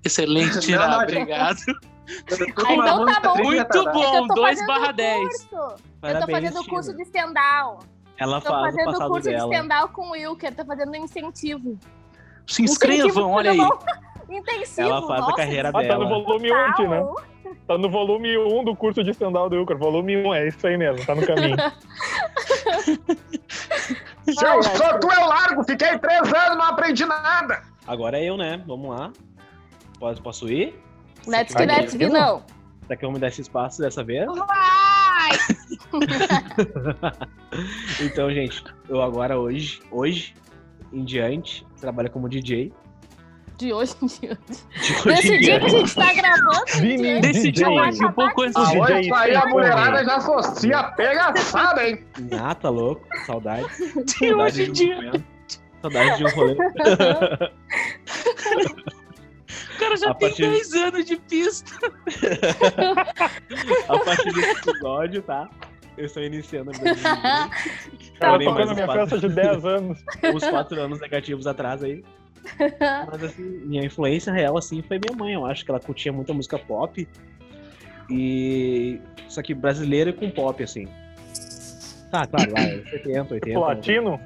Excelente, 0.04 0.54
Não, 0.54 0.60
Tina, 0.60 0.86
não, 0.88 1.02
obrigado. 1.02 1.58
Ah, 1.68 2.72
então 2.74 3.06
tá 3.06 3.20
bom. 3.20 3.42
Muito 3.42 3.60
É 3.78 3.92
bom, 3.92 4.26
tô 4.28 4.34
2 4.34 4.48
fazendo 4.58 4.66
barra 4.66 4.88
o 4.88 4.92
10. 4.92 5.18
curso. 5.20 5.48
eu 6.02 6.20
tô 6.20 6.30
fazendo 6.30 6.60
o 6.60 6.66
curso 6.66 6.96
de 6.96 7.02
stand-up. 7.02 7.86
Ela 8.18 8.40
Tô 8.40 8.48
faz 8.50 8.74
fazendo 8.74 8.90
o 8.96 9.08
curso 9.08 9.28
de 9.28 9.36
dela. 9.36 9.54
stand-up 9.54 9.92
com 9.92 10.08
o 10.08 10.10
Wilker, 10.12 10.54
tô 10.54 10.64
fazendo 10.64 10.92
um 10.92 10.96
incentivo. 10.96 11.78
Se 12.46 12.62
inscrevam, 12.62 13.06
Incentivo, 13.06 13.28
olha 13.28 13.50
aí. 13.52 13.58
Intensivo. 14.36 14.88
Ela 14.88 15.00
faz 15.06 15.20
a 15.20 15.24
nossa, 15.24 15.36
carreira 15.36 15.68
Ah, 15.68 15.72
tá 15.72 15.78
no 15.80 15.88
dela. 15.88 16.04
volume 16.06 16.50
8, 16.52 16.82
né? 16.88 16.98
total. 17.00 17.14
Tá 17.14 17.32
Tá 17.66 17.78
no 17.78 17.88
volume 17.90 18.36
1 18.38 18.64
do 18.64 18.74
curso 18.74 19.04
de 19.04 19.10
stand-up 19.10 19.48
do 19.50 19.56
Wilker. 19.56 19.76
Volume 19.78 20.16
1, 20.16 20.34
é 20.34 20.48
isso 20.48 20.66
aí 20.66 20.76
mesmo, 20.76 21.04
tá 21.06 21.14
no 21.14 21.24
caminho. 21.26 21.56
Se 24.24 24.44
eu 24.44 24.62
sou 24.62 24.98
tu, 25.00 25.08
eu 25.12 25.26
largo. 25.28 25.62
Fiquei 25.64 25.98
três 25.98 26.20
anos, 26.32 26.56
não 26.58 26.64
aprendi 26.66 27.04
nada. 27.04 27.62
Agora 27.86 28.18
é 28.18 28.24
eu, 28.24 28.36
né? 28.36 28.62
Vamos 28.66 28.90
lá. 28.90 29.12
Posso, 29.98 30.22
posso 30.22 30.48
ir? 30.48 30.74
Let's 31.26 31.54
que 31.54 31.64
let's 31.64 31.94
que 31.96 32.08
não. 32.08 32.42
Será 32.86 32.96
que 32.96 33.04
eu 33.04 33.08
vou 33.10 33.14
me 33.14 33.20
dar 33.20 33.28
esse 33.28 33.40
espaço 33.42 33.80
dessa 33.80 34.02
vez? 34.02 34.26
Vai! 34.26 35.30
Então, 38.00 38.32
gente, 38.32 38.64
eu 38.88 39.02
agora 39.02 39.38
hoje, 39.38 39.82
hoje 39.90 40.34
em 40.90 41.04
diante, 41.04 41.66
trabalho 41.80 42.10
como 42.10 42.26
DJ. 42.28 42.72
De 43.58 43.72
hoje 43.72 43.94
em 44.02 44.06
diante. 44.06 44.38
De 44.82 44.92
hoje 44.94 45.06
Nesse 45.06 45.32
em 45.34 45.40
dia 45.40 45.60
que 45.60 45.66
a 45.66 45.68
gente 45.68 45.94
tá 45.94 46.12
gravando, 46.14 46.64
Vini 46.80 47.20
Desse 47.20 47.52
dia 47.52 47.68
um 47.68 48.12
pouco 48.12 48.42
antes 48.42 48.54
do 48.54 48.64
DJ. 48.66 48.80
Aonde 48.80 49.08
sair 49.08 49.36
a 49.36 49.46
mulherada 49.46 49.92
fone. 49.98 50.04
já 50.06 50.16
associa 50.16 50.82
pegaçada, 50.84 51.88
hein? 51.88 52.04
Ah, 52.40 52.54
tá 52.54 52.70
louco. 52.70 53.06
Saudades. 53.26 53.76
De 54.18 54.34
hoje 54.34 54.64
em 54.64 54.70
um 54.70 54.72
dia. 54.72 54.96
momento. 54.96 55.24
Saudades 55.82 56.18
de 56.18 56.24
um 56.24 56.28
rolê. 56.30 56.56
O 59.74 59.78
cara 59.78 59.96
já 59.96 60.10
A 60.10 60.14
tem 60.14 60.28
partir- 60.28 60.50
10 60.50 60.72
anos 60.74 61.04
de 61.04 61.16
pista. 61.16 61.72
A 63.88 63.98
partir 63.98 64.32
desse 64.32 64.70
episódio, 64.70 65.22
tá? 65.22 65.48
Eu 65.96 66.06
estou 66.06 66.22
iniciando 66.22 66.70
a 66.70 66.72
vida 66.72 66.94
de 66.94 67.00
DJ. 67.98 68.12
Cara, 68.18 68.32
Porém, 68.32 68.48
tocando 68.48 68.74
minha 68.74 68.86
festa 68.92 69.18
de 69.18 69.28
10 69.28 69.64
anos. 69.64 69.98
uns 70.34 70.44
quatro 70.48 70.80
anos 70.80 71.00
negativos 71.00 71.46
atrás 71.46 71.82
aí. 71.82 72.02
Mas 73.10 73.22
assim, 73.24 73.42
minha 73.64 73.84
influência 73.84 74.32
real 74.32 74.56
assim 74.58 74.82
foi 74.82 74.98
minha 74.98 75.16
mãe. 75.16 75.34
Eu 75.34 75.46
acho 75.46 75.64
que 75.64 75.70
ela 75.70 75.80
curtia 75.80 76.12
muita 76.12 76.32
música 76.34 76.58
pop. 76.58 77.06
E. 78.10 79.00
Só 79.28 79.42
que 79.42 79.54
brasileira 79.54 80.12
com 80.12 80.30
pop, 80.30 80.62
assim. 80.62 80.86
Tá, 82.10 82.26
claro, 82.26 82.52
lá, 82.52 82.60
70, 82.90 83.34
80. 83.34 83.58
Latino? 83.58 84.20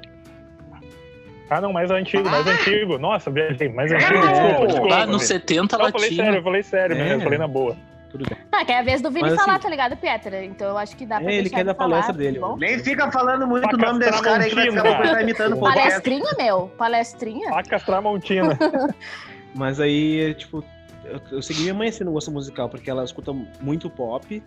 Ah, 1.49 1.61
não, 1.61 1.71
mais 1.71 1.89
antigo, 1.89 2.29
mais 2.29 2.45
antigo. 2.45 2.97
Nossa, 2.97 3.31
viajei, 3.31 3.69
mais 3.69 3.89
antigo. 3.91 4.15
É. 4.15 4.31
Desculpa, 4.33 4.67
desculpa. 4.67 4.89
Lá 4.93 5.05
no 5.05 5.13
Vini. 5.13 5.23
70 5.25 5.77
Não, 5.77 5.85
eu 5.85 5.91
falei 5.93 6.09
sério, 6.09 6.17
latino. 6.23 6.37
eu 6.37 6.43
falei 6.43 6.63
sério 6.63 6.95
É. 6.97 6.99
mesmo, 7.03 7.13
eu 7.15 7.21
falei 7.21 7.39
na 7.39 7.47
boa. 7.47 7.77
Tudo 8.11 8.25
bem. 8.29 8.37
Ah, 8.57 8.65
que 8.65 8.71
é 8.71 8.79
a 8.79 8.81
vez 8.81 9.01
do 9.01 9.11
Vini 9.11 9.29
Mas, 9.29 9.35
falar, 9.35 9.53
assim- 9.53 9.61
tá 9.61 9.69
ligado, 9.69 9.95
Pietra? 9.95 10.43
Então 10.43 10.67
eu 10.69 10.77
acho 10.79 10.97
que 10.97 11.05
dá 11.05 11.21
pra 11.21 11.31
ele 11.31 11.47
quer 11.47 11.63
dar 11.63 11.75
falar, 11.75 11.89
palestra 11.89 12.13
tá 12.13 12.17
dele, 12.17 12.39
ó. 12.39 12.55
Nem 12.57 12.79
fica 12.79 13.11
falando 13.11 13.45
muito 13.45 13.71
o 13.71 13.77
nome 13.77 13.99
desse 13.99 14.21
cara 14.21 14.43
aí 14.43 14.49
que 14.49 14.55
vai 14.55 14.71
ficar 14.71 15.11
tá 15.11 15.21
imitando. 15.21 15.59
Palestrinha, 15.59 16.31
meu? 16.37 16.67
Palestrinha? 16.75 17.49
Facas 17.49 17.83
Tramontina. 17.83 18.57
Mas 19.53 19.79
aí, 19.79 20.33
tipo, 20.33 20.63
eu, 21.05 21.21
eu 21.33 21.41
segui 21.41 21.61
minha 21.61 21.73
mãe 21.75 21.89
assim 21.89 22.03
no 22.03 22.11
gosto 22.11 22.31
musical, 22.31 22.67
porque 22.67 22.89
ela 22.89 23.03
escuta 23.03 23.31
muito 23.61 23.91
pop, 23.91 24.41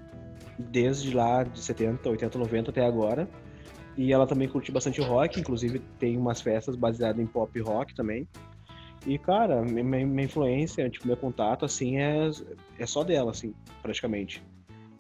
desde 0.58 1.14
lá 1.14 1.44
de 1.44 1.60
70, 1.60 2.08
80, 2.08 2.36
90 2.36 2.70
até 2.70 2.84
agora. 2.84 3.28
E 3.96 4.12
ela 4.12 4.26
também 4.26 4.48
curte 4.48 4.72
bastante 4.72 5.00
rock, 5.00 5.38
inclusive 5.38 5.78
tem 6.00 6.16
umas 6.16 6.40
festas 6.40 6.74
baseadas 6.74 7.20
em 7.20 7.26
pop 7.26 7.60
rock 7.60 7.94
também. 7.94 8.26
E, 9.06 9.16
cara, 9.18 9.62
minha, 9.62 9.82
minha 10.06 10.24
influência, 10.24 10.88
tipo, 10.90 11.06
meu 11.06 11.16
contato, 11.16 11.64
assim, 11.64 11.96
é, 11.98 12.30
é 12.78 12.86
só 12.86 13.02
dela, 13.02 13.30
assim, 13.30 13.54
praticamente. 13.82 14.42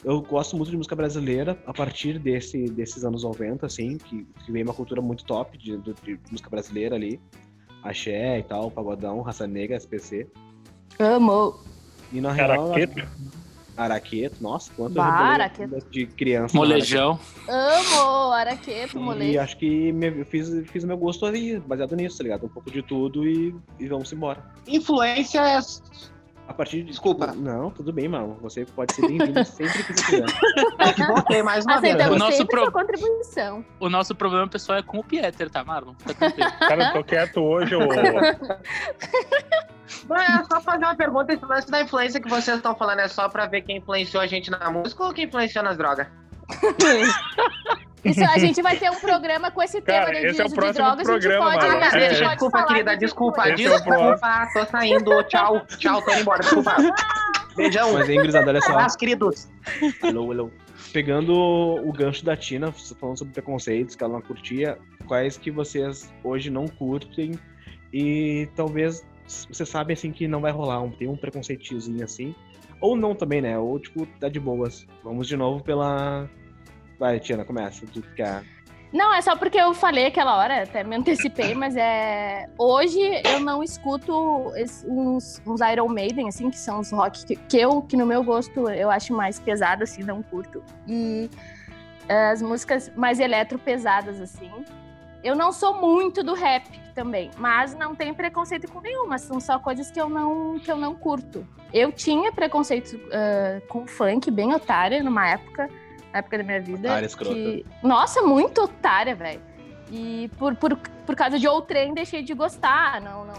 Eu 0.02 0.22
gosto 0.22 0.56
muito 0.56 0.70
de 0.70 0.76
música 0.78 0.96
brasileira 0.96 1.58
a 1.66 1.74
partir 1.74 2.18
desse, 2.18 2.64
desses 2.70 3.04
anos 3.04 3.22
90, 3.22 3.66
assim, 3.66 3.98
que, 3.98 4.24
que 4.44 4.50
veio 4.50 4.64
uma 4.64 4.72
cultura 4.72 5.02
muito 5.02 5.24
top 5.26 5.58
de, 5.58 5.76
de- 5.76 5.92
de 5.94 6.18
música 6.30 6.48
brasileira 6.48 6.96
ali. 6.96 7.20
Axé 7.82 8.38
e 8.38 8.42
tal, 8.42 8.70
Pagodão, 8.70 9.20
Raça 9.20 9.46
Negra, 9.46 9.76
SPC. 9.76 10.26
Amo. 10.98 11.60
E 12.12 12.20
na 12.20 12.32
real, 12.32 12.72
Araqueto. 13.84 14.36
Nossa, 14.40 14.70
quanto 14.76 14.94
Bah, 14.94 15.04
Araqueto. 15.04 15.78
de 15.90 16.06
criança. 16.06 16.56
Molejão. 16.56 17.18
Amo. 17.48 18.32
Araqueto, 18.32 18.32
Araqueto. 18.32 18.96
E 18.98 19.00
molejo. 19.00 19.40
acho 19.40 19.56
que 19.56 19.92
me- 19.92 20.24
fiz, 20.24 20.48
fiz 20.70 20.84
o 20.84 20.86
meu 20.86 20.96
gosto 20.98 21.24
ali, 21.26 21.58
baseado 21.60 21.94
nisso, 21.96 22.18
tá 22.18 22.24
ligado? 22.24 22.46
Um 22.46 22.48
pouco 22.48 22.70
de 22.70 22.82
tudo 22.82 23.26
e, 23.26 23.54
e 23.78 23.86
vamos 23.88 24.12
embora. 24.12 24.42
Influência 24.66 25.40
é. 25.40 25.58
A 26.50 26.52
partir 26.52 26.78
de. 26.82 26.90
Desculpa. 26.90 27.28
Não, 27.28 27.70
tudo 27.70 27.92
bem, 27.92 28.08
mano. 28.08 28.36
Você 28.42 28.64
pode 28.64 28.92
ser 28.92 29.02
bem-vindo 29.06 29.42
sempre 29.46 29.84
que 29.84 29.92
você 29.92 30.04
quiser. 30.04 30.26
Equivoquei 30.88 31.44
mais 31.44 31.64
uma 31.64 31.80
vez. 31.80 31.94
O 32.08 32.16
nosso 32.18 32.44
pro- 32.44 32.72
contribuição. 32.72 33.64
O 33.78 33.88
nosso 33.88 34.16
problema 34.16 34.48
pessoal 34.48 34.78
é 34.78 34.82
com 34.82 34.98
o 34.98 35.04
Pieter, 35.04 35.48
tá, 35.48 35.62
Marlon? 35.62 35.94
Tá. 35.94 36.12
Cara, 36.68 36.88
eu 36.88 36.92
tô 36.92 37.04
quieto 37.04 37.40
hoje, 37.40 37.76
ô. 37.76 37.78
Não, 40.08 40.16
é 40.16 40.44
só 40.50 40.60
fazer 40.60 40.84
uma 40.84 40.96
pergunta. 40.96 41.32
Esse 41.32 41.44
lance 41.44 41.70
da 41.70 41.82
influência 41.82 42.20
que 42.20 42.28
vocês 42.28 42.56
estão 42.56 42.74
falando 42.74 42.98
é 42.98 43.06
só 43.06 43.28
pra 43.28 43.46
ver 43.46 43.62
quem 43.62 43.76
influenciou 43.76 44.20
a 44.20 44.26
gente 44.26 44.50
na 44.50 44.70
música 44.72 45.04
ou 45.04 45.14
quem 45.14 45.26
influenciou 45.26 45.64
nas 45.64 45.76
drogas? 45.76 46.08
Isso, 48.04 48.24
a 48.24 48.38
gente 48.38 48.62
vai 48.62 48.76
ter 48.76 48.90
um 48.90 48.96
programa 49.00 49.50
com 49.50 49.62
esse 49.62 49.80
tema 49.80 50.06
Cara, 50.06 50.12
né, 50.12 50.20
de 50.20 50.26
esse 50.28 50.40
é 50.40 50.44
o 50.44 50.48
de 50.48 50.54
drogas. 50.54 50.76
programa, 50.76 51.50
a 51.50 51.52
gente 51.52 51.60
pode, 51.60 51.66
mano. 51.66 51.84
a 51.84 51.90
gente 51.90 51.94
É. 51.96 52.08
pode 52.08 52.30
Desculpa, 52.30 52.58
falar 52.58 52.66
querida, 52.68 52.92
de 52.94 52.98
desculpa. 53.00 53.42
Esse 53.48 53.50
é 53.66 53.68
Desculpa, 53.68 54.48
tô 54.54 54.66
saindo. 54.66 55.22
Tchau, 55.24 55.66
tchau, 55.78 56.02
tô 56.02 56.10
indo 56.12 56.20
embora. 56.20 56.40
Desculpa. 56.40 56.76
Beijão. 57.56 57.92
Mas 57.92 58.08
aí, 58.08 58.16
gurizada, 58.16 58.48
olha 58.50 58.60
só. 58.60 58.72
Abraço, 58.72 58.96
queridos. 58.98 59.48
Hello, 60.02 60.32
hello. 60.32 60.52
Pegando 60.92 61.34
o 61.34 61.92
gancho 61.92 62.24
da 62.24 62.36
Tina, 62.36 62.72
falando 62.72 63.18
sobre 63.18 63.32
preconceitos 63.32 63.94
que 63.94 64.02
ela 64.02 64.14
não 64.14 64.22
curtia, 64.22 64.78
quais 65.06 65.36
que 65.36 65.50
vocês 65.50 66.12
hoje 66.24 66.50
não 66.50 66.66
curtem 66.66 67.32
e 67.92 68.48
talvez 68.56 69.04
você 69.48 69.64
sabe 69.64 69.92
assim 69.92 70.10
que 70.10 70.26
não 70.26 70.40
vai 70.40 70.50
rolar, 70.50 70.80
um, 70.82 70.90
tem 70.90 71.06
um 71.06 71.16
preconceitozinho 71.16 72.02
assim, 72.02 72.34
ou 72.80 72.96
não 72.96 73.14
também, 73.14 73.40
né? 73.40 73.56
Ou 73.58 73.78
tipo, 73.78 74.04
tá 74.18 74.28
de 74.28 74.40
boas. 74.40 74.86
Vamos 75.04 75.28
de 75.28 75.36
novo 75.36 75.62
pela. 75.62 76.28
Vai, 77.00 77.18
Tina, 77.18 77.44
começa. 77.46 77.86
Tu 77.86 78.02
quer. 78.14 78.44
Não, 78.92 79.14
é 79.14 79.22
só 79.22 79.34
porque 79.36 79.56
eu 79.56 79.72
falei 79.72 80.06
aquela 80.06 80.36
hora, 80.36 80.64
até 80.64 80.84
me 80.84 80.96
antecipei, 80.96 81.54
mas 81.54 81.74
é. 81.76 82.46
Hoje 82.58 83.00
eu 83.24 83.40
não 83.40 83.62
escuto 83.62 84.52
es- 84.56 84.84
uns, 84.86 85.40
uns 85.46 85.60
Iron 85.62 85.88
Maiden, 85.88 86.28
assim, 86.28 86.50
que 86.50 86.58
são 86.58 86.80
os 86.80 86.90
rock 86.90 87.24
que, 87.24 87.36
que 87.36 87.56
eu, 87.58 87.80
que 87.82 87.96
no 87.96 88.04
meu 88.04 88.22
gosto, 88.22 88.68
eu 88.68 88.90
acho 88.90 89.14
mais 89.14 89.38
pesado, 89.40 89.84
assim, 89.84 90.02
não 90.02 90.22
curto. 90.22 90.62
E 90.86 91.30
é, 92.08 92.30
as 92.32 92.42
músicas 92.42 92.92
mais 92.94 93.18
eletro 93.18 93.58
pesadas, 93.58 94.20
assim. 94.20 94.50
Eu 95.22 95.34
não 95.36 95.52
sou 95.52 95.80
muito 95.80 96.22
do 96.22 96.34
rap 96.34 96.64
também, 96.94 97.30
mas 97.38 97.74
não 97.74 97.94
tem 97.94 98.12
preconceito 98.12 98.70
com 98.72 98.80
nenhuma, 98.80 99.18
são 99.18 99.38
só 99.40 99.58
coisas 99.58 99.90
que 99.90 100.00
eu 100.00 100.08
não, 100.08 100.58
que 100.58 100.70
eu 100.70 100.76
não 100.76 100.94
curto. 100.94 101.46
Eu 101.72 101.92
tinha 101.92 102.32
preconceito 102.32 103.00
ah, 103.12 103.60
com 103.68 103.86
funk, 103.86 104.30
bem 104.30 104.52
otária, 104.52 105.02
numa 105.02 105.28
época, 105.28 105.68
época 106.12 106.38
da 106.38 106.44
minha 106.44 106.60
vida. 106.60 106.88
Otária, 106.88 107.06
escrota. 107.06 107.34
que- 107.34 107.64
Nossa, 107.82 108.22
muito 108.22 108.62
otária, 108.62 109.14
velho. 109.14 109.40
E 109.90 110.30
por, 110.38 110.54
por, 110.56 110.76
por 110.76 111.16
causa 111.16 111.38
de 111.38 111.48
outrem 111.48 111.92
deixei 111.94 112.22
de 112.22 112.32
gostar, 112.34 113.00
não, 113.00 113.24
não, 113.24 113.34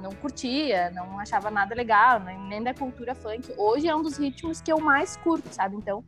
não 0.00 0.10
curtia, 0.12 0.90
não 0.94 1.18
achava 1.18 1.50
nada 1.50 1.74
legal, 1.74 2.20
nem, 2.20 2.62
da 2.62 2.72
cultura 2.72 3.14
funk. 3.14 3.52
Hoje 3.56 3.86
é 3.88 3.94
um 3.94 4.02
dos 4.02 4.16
ritmos 4.16 4.60
que 4.60 4.72
eu 4.72 4.80
mais 4.80 5.16
curto, 5.18 5.48
sabe? 5.52 5.76
Então, 5.76 6.02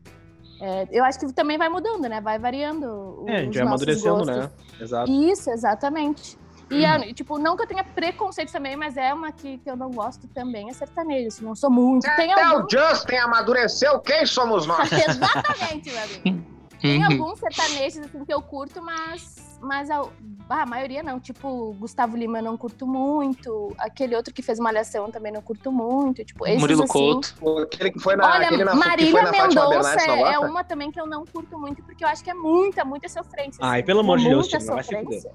é, 0.60 0.88
eu 0.90 1.04
acho 1.04 1.18
que 1.20 1.30
também 1.32 1.58
vai 1.58 1.68
mudando, 1.68 2.08
né? 2.08 2.20
Vai 2.20 2.38
variando. 2.38 3.24
É, 3.28 3.36
a 3.36 3.44
gente 3.44 3.54
vai 3.58 3.66
amadurecendo, 3.66 4.16
gostos. 4.16 4.36
né? 4.36 4.50
Exato. 4.80 5.10
Isso, 5.10 5.50
exatamente. 5.50 6.38
E, 6.72 6.84
é, 6.84 7.12
tipo, 7.12 7.38
não 7.38 7.56
que 7.56 7.62
eu 7.62 7.66
tenha 7.66 7.84
preconceito 7.84 8.50
também, 8.50 8.76
mas 8.76 8.96
é 8.96 9.12
uma 9.12 9.30
que, 9.32 9.58
que 9.58 9.70
eu 9.70 9.76
não 9.76 9.90
gosto 9.90 10.26
também, 10.28 10.68
é 10.70 10.72
sertanejo, 10.72 11.28
assim, 11.28 11.44
não 11.44 11.54
sou 11.54 11.70
muito. 11.70 12.02
Tem 12.16 12.32
Até 12.32 12.42
algum... 12.42 12.64
o 12.64 12.68
Justin 12.70 13.16
amadureceu, 13.16 13.98
quem 14.00 14.24
somos 14.26 14.66
nós? 14.66 14.90
Exatamente, 14.92 15.90
meu 15.90 16.02
amigo. 16.02 16.52
Tem 16.80 16.98
Uhum. 16.98 17.12
alguns 17.12 17.38
sertanejos 17.38 17.98
assim 18.04 18.24
que 18.24 18.34
eu 18.34 18.42
curto, 18.42 18.82
mas, 18.82 19.56
mas 19.60 19.88
a, 19.88 20.02
a 20.50 20.66
maioria 20.66 21.00
não. 21.00 21.20
Tipo, 21.20 21.72
Gustavo 21.78 22.16
Lima 22.16 22.38
eu 22.40 22.42
não 22.42 22.56
curto 22.56 22.88
muito. 22.88 23.72
Aquele 23.78 24.16
outro 24.16 24.34
que 24.34 24.42
fez 24.42 24.58
Malhação 24.58 25.08
também 25.08 25.30
não 25.30 25.40
curto 25.40 25.70
muito. 25.70 26.24
Tipo, 26.24 26.44
esses, 26.44 26.60
Murilo 26.60 26.82
assim, 26.82 26.92
Couto. 26.92 27.58
Aquele 27.62 27.92
que 27.92 28.00
foi 28.00 28.16
na, 28.16 28.28
Olha, 28.28 28.46
aquele 28.46 28.64
na, 28.64 28.72
que 28.72 28.78
foi 28.78 28.88
Marília 28.88 29.22
Mendonça 29.30 29.94
é 29.94 30.16
gosta? 30.16 30.40
uma 30.40 30.64
também 30.64 30.90
que 30.90 31.00
eu 31.00 31.06
não 31.06 31.24
curto 31.24 31.56
muito, 31.56 31.84
porque 31.84 32.02
eu 32.04 32.08
acho 32.08 32.24
que 32.24 32.30
é 32.30 32.34
muita, 32.34 32.84
muita 32.84 33.08
sofrência. 33.08 33.58
Ai, 33.60 33.78
assim, 33.78 33.86
pelo 33.86 34.00
amor 34.00 34.18
de 34.18 34.28
Deus, 34.28 34.50
muita 34.50 34.58
sofrência. 34.58 35.30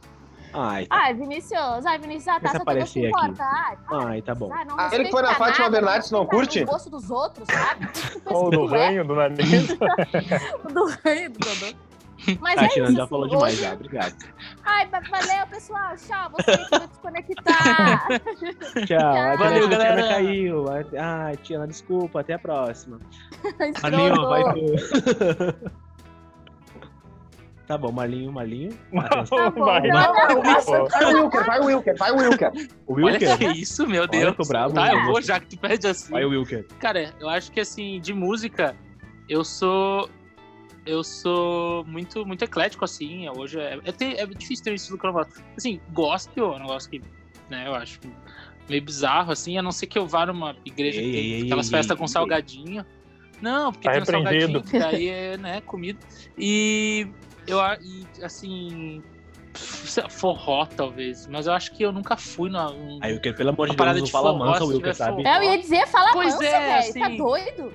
Ai, 0.54 0.86
tá. 0.86 0.96
Ai, 0.96 1.14
Vinícius, 1.14 1.86
ai, 1.86 1.98
ah, 1.98 2.40
tá, 2.40 2.48
só 2.48 2.52
tem 2.54 2.62
aparecer 2.62 3.02
que 3.02 3.08
aqui. 3.08 3.26
importa. 3.26 3.44
Ai. 3.44 3.78
Ai, 4.06 4.22
tá 4.22 4.34
bom. 4.36 4.50
Ah, 4.54 4.66
não 4.66 4.80
Aquele 4.80 5.06
que 5.06 5.12
foi 5.12 5.22
na 5.22 5.36
Fátima 5.36 5.70
Bernardes, 5.70 6.10
não 6.12 6.26
curte? 6.26 6.64
O 6.64 6.66
gosto 6.66 6.90
dos 6.90 7.10
outros, 7.12 7.48
sabe? 7.52 7.88
Ou 8.26 8.50
do 8.50 8.66
ranho, 8.66 9.06
do 9.06 9.16
nariz. 9.16 9.68
do 10.74 10.86
rei 11.04 11.30
do 11.30 11.40
Dodô. 11.40 11.76
Mas 12.42 12.56
Tá, 12.56 12.66
é 12.66 12.68
Tina, 12.70 12.86
isso. 12.88 12.96
já 12.96 13.08
falou 13.08 13.28
demais, 13.28 13.54
hoje- 13.54 13.62
já. 13.62 13.74
Obrigado. 13.74 14.16
Ai, 14.66 14.88
va- 14.88 15.00
valeu, 15.02 15.48
pessoal. 15.52 15.96
Tchau. 15.96 16.30
Vou 16.32 16.44
sair 16.44 16.68
pra 16.70 16.80
desconectar. 16.80 18.08
Tchau. 18.88 19.16
A 19.16 19.36
Valeu, 19.36 19.70
galera. 19.70 20.08
caiu. 20.08 20.66
Ai, 21.00 21.38
Tina, 21.38 21.68
desculpa. 21.68 22.22
Até 22.22 22.34
a 22.34 22.40
próxima. 22.40 23.00
Valeu, 23.82 24.28
vai 24.28 24.44
tu. 24.54 25.72
Tá 27.68 27.78
bom, 27.78 27.92
Marlinho, 27.92 28.32
Marlinho. 28.32 28.72
Tá 28.94 29.24
bom, 29.52 29.66
Vai, 29.66 29.82
não, 29.90 30.14
não. 30.14 30.42
Vai, 30.42 31.14
Wilker, 31.14 31.46
vai, 31.46 31.60
Wilker, 31.60 31.98
vai, 31.98 32.12
Wilker. 32.14 32.52
O 32.88 32.94
Olha 32.94 33.06
Wilker? 33.20 33.38
que 33.38 33.48
isso, 33.60 33.86
meu 33.86 34.04
Olha, 34.04 34.10
Deus. 34.10 34.36
tô 34.38 34.44
bravo, 34.48 34.74
tá, 34.74 34.90
eu 34.94 35.06
vou 35.06 35.22
já 35.22 35.38
que 35.40 35.48
tu 35.48 35.58
pede 35.60 35.86
assim. 35.86 36.12
Vai, 36.14 36.24
o 36.24 36.30
Wilker. 36.30 36.66
Cara, 36.80 37.14
eu 37.20 37.28
acho 37.28 37.52
que 37.52 37.60
assim, 37.60 38.00
de 38.00 38.14
música, 38.14 38.74
eu 39.28 39.44
sou. 39.44 40.10
Eu 40.86 41.04
sou 41.04 41.84
muito, 41.84 42.26
muito 42.26 42.42
eclético, 42.46 42.86
assim. 42.86 43.28
Hoje 43.28 43.60
é, 43.60 43.78
é, 43.84 43.92
ter- 43.92 44.18
é 44.18 44.26
difícil 44.26 44.64
ter 44.64 44.72
um 44.72 44.76
estilo 44.76 44.98
eu 45.04 45.08
não 45.08 45.14
gosto. 45.14 45.44
Assim, 45.58 45.82
gospel 45.92 46.54
é 46.54 46.56
um 46.56 46.60
negócio 46.60 46.90
que, 46.90 47.02
né, 47.50 47.68
eu 47.68 47.76
acho 47.76 48.00
meio 48.70 48.82
bizarro, 48.82 49.34
assim, 49.34 49.58
a 49.58 49.62
não 49.62 49.74
ser 49.74 49.88
que 49.88 50.00
eu 50.00 50.08
vá 50.08 50.26
numa 50.26 50.56
igreja 50.66 51.02
Ei, 51.02 51.06
que 51.06 51.12
tem 51.12 51.32
ei, 51.34 51.42
aquelas 51.44 51.70
festas 51.70 51.98
com 51.98 52.06
ei. 52.06 52.08
salgadinho. 52.08 52.86
Não, 53.42 53.74
porque 53.74 53.86
Tá 53.86 53.94
tem 53.96 54.02
um 54.02 54.06
salgadinho, 54.06 54.64
daí 54.80 55.10
é, 55.10 55.38
né, 55.38 55.60
comida. 55.62 56.00
E 56.38 57.08
eu, 57.48 57.60
assim, 58.24 59.02
forró, 60.10 60.66
talvez. 60.66 61.28
Mas 61.28 61.48
eu 61.48 61.54
acho 61.54 61.72
que 61.74 61.84
eu 61.84 61.92
nunca 61.92 62.16
fui 62.16 62.50
numa, 62.50 62.72
um- 62.72 63.00
Aí, 63.02 63.14
Wilker, 63.14 63.36
pelo 63.36 63.50
amor 63.50 63.70
de 63.70 63.76
Deus, 63.76 63.94
de 63.96 64.02
não 64.02 64.08
fala 64.08 64.32
forró, 64.34 64.46
mansa, 64.46 64.66
Wilker, 64.66 64.96
sabe? 64.96 65.26
É, 65.28 65.38
eu 65.38 65.44
ia 65.44 65.58
dizer, 65.58 65.88
fala 65.88 66.12
Pois 66.14 66.34
mansa, 66.34 66.46
é, 66.46 66.82
velho. 66.82 66.94
Tá 66.94 67.06
assim. 67.08 67.18
doido? 67.18 67.74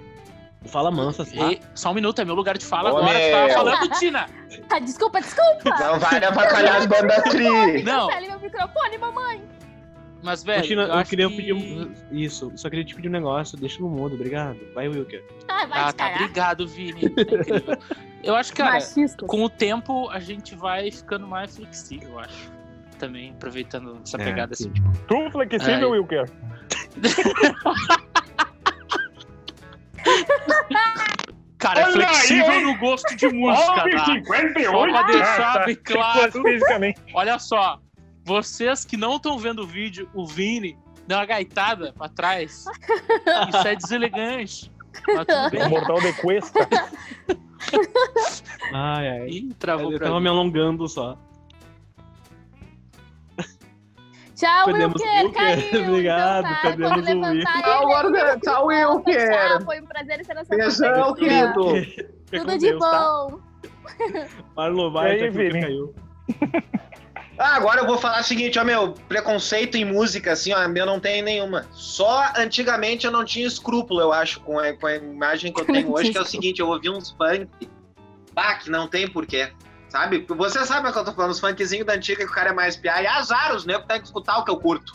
Não 0.62 0.68
fala 0.70 0.90
mansa, 0.92 1.24
tá? 1.24 1.52
E- 1.52 1.60
só 1.74 1.90
um 1.90 1.94
minuto, 1.94 2.20
é 2.20 2.24
meu 2.24 2.34
lugar 2.36 2.56
de 2.56 2.64
fala 2.64 2.92
Ô, 2.92 2.98
agora. 2.98 3.18
Tava 3.18 3.46
meu. 3.46 3.54
falando, 3.54 3.88
Tina. 3.98 4.26
Ah, 4.70 4.78
desculpa, 4.78 5.20
desculpa. 5.20 5.64
Não 5.64 5.98
vai 5.98 6.24
avacalhar 6.24 6.76
as 6.76 6.86
bandas 6.86 7.22
tri. 7.24 7.82
Não, 7.82 8.06
Cancele 8.08 8.28
meu 8.28 8.38
microfone, 8.38 8.98
mamãe. 8.98 9.42
mas, 10.22 10.44
velho. 10.44 10.62
Tina, 10.62 10.82
eu, 10.82 10.92
acho 10.94 11.10
queria 11.10 11.28
que- 11.28 11.36
pedir 11.36 11.52
um... 11.52 11.92
Isso, 12.12 12.52
só 12.54 12.70
queria 12.70 12.84
te 12.84 12.94
pedir 12.94 13.08
um 13.08 13.12
negócio. 13.12 13.58
Deixa 13.58 13.80
no 13.80 13.88
mudo, 13.88 14.14
obrigado. 14.14 14.56
Vai, 14.72 14.86
Wilker. 14.86 15.24
Ah, 15.48 15.66
vai 15.66 15.80
Ah, 15.80 15.92
tá. 15.92 16.12
Obrigado, 16.14 16.68
Vini. 16.68 17.06
É 17.06 17.06
incrível. 17.06 17.78
Eu 18.22 18.36
acho, 18.36 18.52
cara, 18.54 18.72
Machistas. 18.74 19.26
com 19.28 19.42
o 19.44 19.48
tempo 19.50 20.08
a 20.10 20.20
gente 20.20 20.54
vai 20.54 20.90
ficando 20.90 21.26
mais 21.26 21.56
flexível, 21.56 22.10
eu 22.10 22.18
acho. 22.20 22.52
Também 22.98 23.30
aproveitando 23.32 24.00
essa 24.04 24.16
É, 24.16 24.24
pegada 24.24 24.54
sim. 24.54 24.64
assim, 24.64 24.72
tipo. 24.74 24.90
Tu 25.08 25.30
flexível, 25.32 25.92
Ai. 25.92 25.98
Wilker? 25.98 26.30
Cara, 31.58 31.80
é 31.80 31.92
flexível 31.92 32.50
aí, 32.50 32.64
no 32.64 32.76
gosto 32.78 33.14
de 33.16 33.28
música, 33.28 33.74
tá? 33.74 34.04
58? 34.04 34.70
Só 34.70 34.86
pra 34.88 35.02
deixar 35.04 35.56
Ah, 35.62 35.64
bem 35.64 35.76
tá. 35.76 35.82
claro. 35.92 36.32
Fisicamente. 36.42 37.00
Olha 37.14 37.38
só, 37.38 37.80
vocês 38.24 38.84
que 38.84 38.96
não 38.96 39.16
estão 39.16 39.38
vendo 39.38 39.62
o 39.62 39.66
vídeo, 39.66 40.08
o 40.12 40.26
Vini 40.26 40.76
deu 41.06 41.18
uma 41.18 41.26
gaitada 41.26 41.92
pra 41.92 42.08
trás. 42.08 42.64
Isso 43.48 43.68
é 43.68 43.76
deselegante. 43.76 44.72
Mas 45.06 45.26
tudo 45.26 45.46
O 45.46 45.50
bem. 45.50 45.68
Mortal 45.68 46.00
de 46.00 46.12
Cuesta. 46.14 46.68
Ai, 48.74 49.08
ai. 49.08 49.28
Ih, 49.28 49.54
travou 49.58 49.92
Eu 49.92 49.98
pra 49.98 50.06
tava 50.06 50.18
mim. 50.18 50.24
me 50.24 50.28
alongando 50.30 50.88
só. 50.88 51.18
Tchau, 54.34 54.64
Perdemos 54.64 55.00
Wilker. 55.00 55.24
Wilker. 55.24 55.70
Caiu. 55.70 55.88
Obrigado, 55.92 56.46
então 56.46 56.54
tá, 56.54 56.60
perdemos 56.62 56.90
pode 56.90 57.00
o 57.00 57.04
levantar 57.04 57.54
Wilker. 57.54 57.62
Tchau, 57.62 57.86
Margarida. 57.88 58.40
Tchau, 58.40 58.66
Wilker. 58.66 59.64
Foi 59.64 59.80
um 59.80 59.86
prazer 59.86 60.20
estar 60.20 60.34
na 60.34 60.44
sua 60.44 60.56
Beijão, 60.56 61.14
querido. 61.14 61.64
Tudo 62.30 62.46
com 62.46 62.58
de 62.58 62.68
Deus, 62.70 62.80
tá? 62.80 62.90
bom. 62.90 63.40
Marlon, 64.56 64.88
E 64.88 64.92
vai, 64.92 65.10
aí, 65.12 65.22
Wilker 65.28 65.60
caiu. 65.60 65.94
Ah, 67.38 67.56
agora 67.56 67.80
eu 67.80 67.86
vou 67.86 67.98
falar 67.98 68.20
o 68.20 68.24
seguinte, 68.24 68.58
ó, 68.58 68.64
meu, 68.64 68.92
preconceito 69.08 69.76
em 69.76 69.84
música, 69.84 70.32
assim, 70.32 70.52
ó, 70.52 70.62
eu 70.62 70.86
não 70.86 71.00
tenho 71.00 71.24
nenhuma. 71.24 71.66
Só 71.72 72.30
antigamente 72.36 73.06
eu 73.06 73.10
não 73.10 73.24
tinha 73.24 73.46
escrúpulo, 73.46 74.00
eu 74.00 74.12
acho, 74.12 74.40
com 74.40 74.58
a, 74.58 74.72
com 74.74 74.86
a 74.86 74.96
imagem 74.96 75.52
que 75.52 75.60
eu 75.60 75.64
tenho 75.64 75.90
hoje, 75.92 76.10
que 76.12 76.18
é 76.18 76.20
o 76.20 76.24
seguinte, 76.26 76.60
eu 76.60 76.68
ouvi 76.68 76.90
uns 76.90 77.10
funk, 77.10 77.48
bah, 78.32 78.54
que 78.56 78.70
não 78.70 78.86
tem 78.86 79.08
porquê, 79.10 79.50
sabe? 79.88 80.24
Você 80.28 80.64
sabe 80.66 80.88
o 80.88 80.92
que 80.92 80.98
eu 80.98 81.04
tô 81.04 81.12
falando, 81.12 81.30
os 81.32 81.40
funkzinhos 81.40 81.86
da 81.86 81.94
antiga 81.94 82.24
que 82.24 82.30
o 82.30 82.34
cara 82.34 82.50
é 82.50 82.52
mais 82.52 82.76
piá, 82.76 83.02
e 83.02 83.06
azar, 83.06 83.54
os 83.56 83.64
negros 83.64 83.86
tem 83.88 83.98
que 83.98 84.06
escutar 84.06 84.38
o 84.38 84.44
que 84.44 84.50
eu 84.50 84.58
curto. 84.60 84.94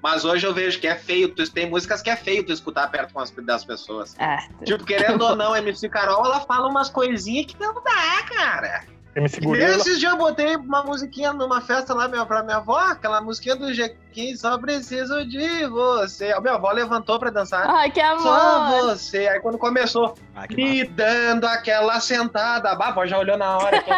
Mas 0.00 0.24
hoje 0.24 0.46
eu 0.46 0.54
vejo 0.54 0.78
que 0.78 0.86
é 0.86 0.94
feio, 0.94 1.34
tu- 1.34 1.50
tem 1.50 1.68
músicas 1.68 2.00
que 2.02 2.08
é 2.10 2.14
feio 2.14 2.44
tu 2.46 2.52
escutar 2.52 2.88
perto 2.88 3.12
com 3.12 3.18
as- 3.20 3.32
das 3.32 3.64
pessoas. 3.64 4.14
Ah, 4.18 4.38
Tipo, 4.64 4.84
querendo 4.84 5.22
ou 5.22 5.34
não, 5.34 5.52
a 5.54 5.58
MC 5.58 5.88
Carol, 5.88 6.24
ela 6.24 6.40
fala 6.40 6.68
umas 6.68 6.88
coisinhas 6.88 7.46
que 7.46 7.58
não 7.58 7.74
dá, 7.82 8.22
cara. 8.32 8.84
MC 9.16 9.38
E 9.38 9.44
Gorila. 9.44 9.68
esses 9.76 9.98
dias 9.98 10.12
eu 10.12 10.18
botei 10.18 10.56
uma 10.56 10.82
musiquinha 10.84 11.32
numa 11.32 11.60
festa 11.60 11.92
lá 11.94 12.06
meu, 12.08 12.24
pra 12.26 12.42
minha 12.42 12.58
avó, 12.58 12.78
aquela 12.78 13.20
musiquinha 13.20 13.56
do 13.56 13.72
Jequim, 13.74 14.36
só 14.36 14.56
preciso 14.58 15.24
de 15.26 15.66
você. 15.66 16.30
A 16.32 16.40
minha 16.40 16.54
avó 16.54 16.70
levantou 16.70 17.18
pra 17.18 17.30
dançar. 17.30 17.68
Ai, 17.68 17.90
que 17.90 18.00
Só 18.00 18.56
amor. 18.56 18.82
você. 18.86 19.26
Aí 19.26 19.40
quando 19.40 19.58
começou, 19.58 20.14
Ah, 20.36 20.46
que 20.46 20.54
me 20.54 20.84
dando 20.84 21.46
aquela 21.46 21.98
sentada. 22.00 22.70
A 22.70 22.88
avó 22.88 23.06
já 23.06 23.18
olhou 23.18 23.36
na 23.36 23.56
hora. 23.58 23.78
Que, 23.82 23.90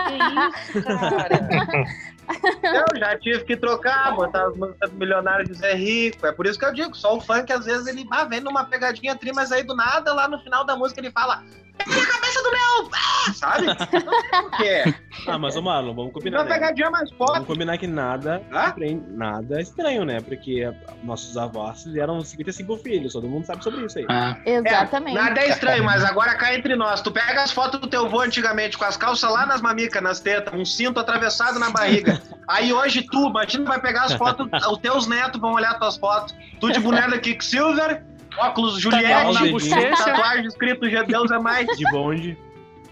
que 0.73 0.79
isso, 0.79 0.89
cara? 0.89 1.87
Eu 2.63 2.99
já 2.99 3.19
tive 3.19 3.45
que 3.45 3.57
trocar, 3.57 4.15
botar 4.15 4.47
as 4.47 4.57
músicas 4.57 4.91
do 4.91 4.97
milionário 4.97 5.45
de 5.47 5.55
Zé 5.55 5.75
Rico. 5.75 6.27
É 6.27 6.33
por 6.33 6.47
isso 6.47 6.59
que 6.59 6.65
eu 6.65 6.73
digo, 6.73 6.95
só 6.97 7.17
o 7.17 7.21
funk, 7.21 7.53
às 7.53 7.65
vezes, 7.65 7.87
ele 7.87 8.07
ah, 8.11 8.25
vem 8.25 8.41
numa 8.41 8.65
pegadinha 8.65 9.17
tri, 9.17 9.33
mas 9.35 9.51
aí 9.53 9.63
do 9.63 9.75
nada, 9.75 10.13
lá 10.13 10.29
no 10.29 10.39
final 10.41 10.65
da 10.65 10.77
música, 10.77 11.01
ele 11.01 11.11
fala. 11.11 11.43
"É 11.79 11.83
a 11.83 12.07
cabeça 12.07 12.43
do 12.43 12.51
meu! 12.51 12.91
pé", 12.91 13.33
Sabe? 13.35 13.67
Não 13.67 14.21
sei 14.21 14.31
por 14.43 14.51
quê. 14.59 14.95
Ah, 15.27 15.39
mas 15.39 15.57
ô 15.57 15.63
Marlon, 15.63 15.95
vamos 15.95 16.13
combinar. 16.13 16.39
Uma 16.39 16.45
Né? 16.45 16.55
pegadinha 16.55 16.91
mais 16.91 17.11
Vamos 17.11 17.27
forte. 17.35 17.47
combinar 17.47 17.79
que 17.79 17.87
nada, 17.87 18.43
estranho, 18.67 19.05
nada 19.11 19.59
é 19.59 19.63
estranho, 19.63 20.05
né? 20.05 20.21
Porque 20.21 20.71
nossos 21.03 21.37
avós 21.37 21.83
fizeram 21.83 22.21
55 22.23 22.77
filhos, 22.79 23.13
todo 23.13 23.27
mundo 23.29 23.45
sabe 23.47 23.63
sobre 23.65 23.85
isso 23.85 23.99
aí. 23.99 24.07
Ah, 24.09 24.37
Exatamente. 24.45 25.15
Nada 25.15 25.41
é 25.41 25.49
estranho, 25.49 25.85
mas 25.85 26.05
agora 26.05 26.35
cá 26.35 26.55
entre 26.55 26.77
nós. 26.77 27.01
Tu 27.01 27.11
pega 27.11 27.43
as 27.43 27.51
fotos 27.51 27.81
do 27.81 27.87
teu 27.87 28.09
vô 28.09 28.21
antigamente, 28.21 28.77
com 28.77 28.85
as 28.85 28.97
calças 28.97 29.31
lá 29.31 29.47
nas 29.47 29.61
mamicas, 29.63 30.03
nas 30.03 30.21
tetas, 30.21 30.53
um 30.55 30.65
cinto 30.65 31.01
atravessado 31.01 31.59
na 31.59 31.71
barriga. 31.71 32.20
Aí 32.49 32.73
hoje 32.73 33.03
tu, 33.03 33.29
imagina, 33.29 33.65
vai 33.65 33.81
pegar 33.81 34.05
as 34.05 34.15
fotos, 34.15 34.47
os 34.71 34.79
teus 34.79 35.07
netos 35.07 35.41
vão 35.41 35.53
olhar 35.53 35.79
tuas 35.79 35.97
fotos. 35.97 36.35
Tu 36.59 36.73
de 36.73 36.81
boneca 36.81 37.19
Kicksilver, 37.19 38.03
óculos 38.39 38.83
Tatuagem 38.83 39.03
Juliette, 39.03 39.45
na 39.45 39.51
bochecha. 39.51 40.05
tatuagem 40.05 40.47
escrito 40.47 40.89
G 40.89 41.03
Deus 41.05 41.31
é 41.31 41.39
mais. 41.39 41.67
De 41.77 41.85
bonde. 41.91 42.39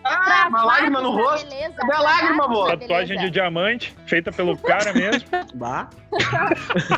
Ah, 0.04 0.46
uma 0.48 0.64
lágrima 0.64 1.00
no 1.00 1.10
rosto. 1.10 1.48
Beleza, 1.48 1.74
Cadê 1.74 1.92
a 1.92 2.00
lágrima, 2.00 2.44
amor? 2.44 2.78
Tatuagem 2.78 3.18
de 3.18 3.30
diamante, 3.30 3.94
feita 4.06 4.32
pelo 4.32 4.56
cara 4.56 4.92
mesmo. 4.94 5.28
Bah. 5.54 5.88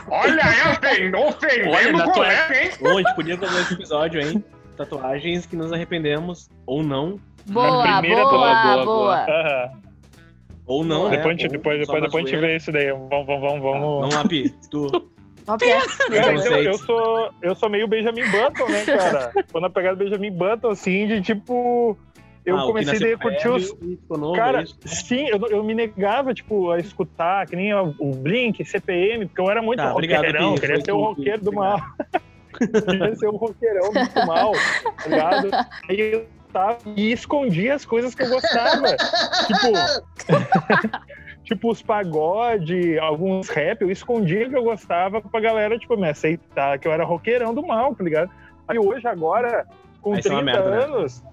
Olha, 0.08 0.42
eu 0.66 0.76
tenho 0.76 1.16
Olha, 1.18 1.28
ofendendo 1.28 1.98
o 1.98 2.12
colega, 2.12 2.62
hein? 2.62 2.70
Gente 2.70 3.14
podia 3.14 3.36
fazer 3.38 3.60
esse 3.62 3.74
episódio, 3.74 4.20
hein? 4.20 4.44
Tatuagens 4.76 5.46
que 5.46 5.56
nos 5.56 5.72
arrependemos, 5.72 6.48
ou 6.66 6.82
não. 6.82 7.18
Boa, 7.46 7.68
boa, 7.68 8.02
boa, 8.02 8.30
boa, 8.30 8.84
boa, 8.84 8.84
boa. 8.84 9.72
Ou 10.70 10.85
não, 10.85 11.09
né? 11.09 11.16
Depois, 11.16 11.26
a 11.26 11.30
gente- 11.38 11.46
Ou 11.46 11.52
depois, 11.52 11.78
depois, 11.80 12.02
depois 12.02 12.24
a 12.24 12.28
gente 12.28 12.40
vê 12.40 12.56
isso 12.56 12.70
daí. 12.72 12.90
Vamos, 12.92 13.26
vamos, 13.26 13.40
vamos. 13.40 13.61
vamos. 13.62 14.00
Vamos 14.00 14.14
lá, 14.14 14.24
Pi. 14.28 14.54
Tu. 14.70 14.87
Cara, 15.50 16.33
eu, 16.46 16.62
eu 16.62 16.74
sou, 16.78 17.30
eu 17.42 17.54
sou 17.56 17.68
meio 17.68 17.88
Benjamin 17.88 18.22
Button, 18.30 18.68
né, 18.68 18.85
cara? 18.85 19.33
Quando 19.50 19.64
eu 19.64 19.70
pegada 19.70 19.96
Benjamin 19.96 20.30
Button, 20.30 20.68
assim, 20.70 21.06
de 21.09 21.20
tipo. 21.22 21.96
Eu 22.46 22.56
Ah, 22.56 22.64
o 22.64 22.68
comecei 22.68 23.12
a 23.14 23.18
curtir 23.18 23.48
os. 23.48 23.74
novo, 24.09 24.33
Cara, 24.35 24.61
é 24.61 24.62
isso? 24.62 24.78
sim, 24.87 25.26
eu, 25.28 25.38
eu 25.50 25.62
me 25.64 25.74
negava, 25.74 26.33
tipo, 26.33 26.70
a 26.70 26.78
escutar, 26.78 27.46
que 27.46 27.54
nem 27.56 27.74
o 27.74 27.94
o 27.98 28.12
Blink, 28.14 28.64
CPM, 28.64 29.26
porque 29.26 29.40
eu 29.40 29.50
era 29.50 29.61
muito 29.61 29.78
Tá, 29.80 29.92
obrigado, 29.92 30.24
roqueirão, 30.24 30.54
Pi, 30.54 30.61
queria 30.61 30.80
ser 30.85 30.92
o 30.92 31.00
roqueiro 31.00 31.42
do 31.44 31.48
obrigado. 31.50 31.78
mal. 31.78 32.87
queria 32.87 33.16
ser 33.16 33.28
um 33.28 33.37
roqueirão 33.37 33.92
muito 33.92 34.26
mal, 34.26 34.52
tá 35.02 35.09
ligado? 35.09 35.50
Aí 35.88 36.00
eu 36.00 36.26
tava 36.52 36.78
e 36.96 37.12
escondia 37.12 37.74
as 37.74 37.84
coisas 37.84 38.14
que 38.14 38.22
eu 38.22 38.28
gostava. 38.28 38.96
tipo, 39.46 40.98
tipo 41.44 41.70
os 41.70 41.82
pagode, 41.82 42.98
alguns 42.98 43.48
rap, 43.48 43.82
eu 43.82 43.90
escondia 43.90 44.48
que 44.48 44.56
eu 44.56 44.62
gostava 44.62 45.20
pra 45.20 45.40
galera, 45.40 45.78
tipo, 45.78 45.96
me 45.96 46.08
aceitar 46.08 46.78
que 46.78 46.86
eu 46.86 46.92
era 46.92 47.04
roqueirão 47.04 47.54
do 47.54 47.66
mal, 47.66 47.94
tá 47.94 48.04
ligado? 48.04 48.30
Aí 48.68 48.78
hoje, 48.78 49.06
agora, 49.06 49.66
com 50.00 50.14
Aí 50.14 50.20
isso 50.20 50.28
é 50.28 50.32
uma 50.32 50.42
30 50.42 50.58
merda, 50.58 50.70
né? 50.70 50.84
anos, 50.84 51.24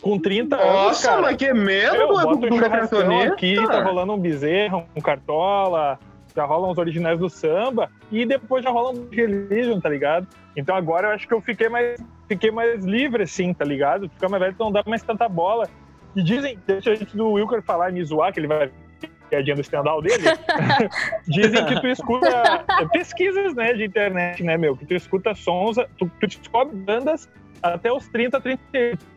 com 0.00 0.18
30 0.18 0.56
anos, 0.56 0.74
Nossa, 0.74 1.20
mas 1.20 1.36
que 1.36 1.52
medo 1.52 1.96
eu 1.96 2.08
do, 2.08 2.14
boto 2.14 2.36
do, 2.36 2.54
um 2.54 3.20
aqui, 3.20 3.56
tá 3.66 3.82
rolando 3.82 4.12
um 4.14 4.18
bezerro, 4.18 4.86
um 4.96 5.00
cartola, 5.00 5.98
já 6.34 6.44
rolam 6.44 6.70
os 6.70 6.78
originais 6.78 7.18
do 7.18 7.28
samba, 7.28 7.90
e 8.10 8.24
depois 8.24 8.62
já 8.62 8.70
rola 8.70 8.92
um 8.92 9.08
religion, 9.10 9.80
tá 9.80 9.88
ligado? 9.88 10.26
Então 10.56 10.74
agora 10.74 11.08
eu 11.08 11.12
acho 11.12 11.26
que 11.26 11.34
eu 11.34 11.40
fiquei 11.40 11.68
mais, 11.68 12.00
fiquei 12.28 12.50
mais 12.50 12.84
livre, 12.84 13.22
assim, 13.22 13.52
tá 13.52 13.64
ligado? 13.64 14.08
Ficar 14.10 14.28
mais 14.28 14.42
velho 14.42 14.56
não 14.58 14.70
dá 14.70 14.82
mais 14.86 15.02
tanta 15.02 15.28
bola. 15.28 15.68
E 16.14 16.22
dizem, 16.22 16.58
deixa 16.66 16.92
a 16.92 16.94
gente 16.94 17.16
do 17.16 17.32
Wilker 17.32 17.62
falar 17.62 17.90
e 17.90 17.94
me 17.94 18.04
zoar, 18.04 18.32
que 18.32 18.40
ele 18.40 18.46
vai 18.46 18.70
piadinha 19.28 19.54
do 19.54 19.60
stand 19.60 19.84
dele, 20.02 20.24
dizem 21.28 21.64
que 21.66 21.80
tu 21.80 21.86
escuta 21.86 22.64
pesquisas, 22.92 23.54
né, 23.54 23.74
de 23.74 23.84
internet, 23.84 24.42
né, 24.42 24.56
meu, 24.56 24.76
que 24.76 24.86
tu 24.86 24.94
escuta 24.94 25.34
sons, 25.34 25.76
tu, 25.98 26.10
tu 26.20 26.26
descobre 26.26 26.74
bandas 26.74 27.28
até 27.62 27.92
os 27.92 28.08
30, 28.08 28.40
30, 28.40 28.62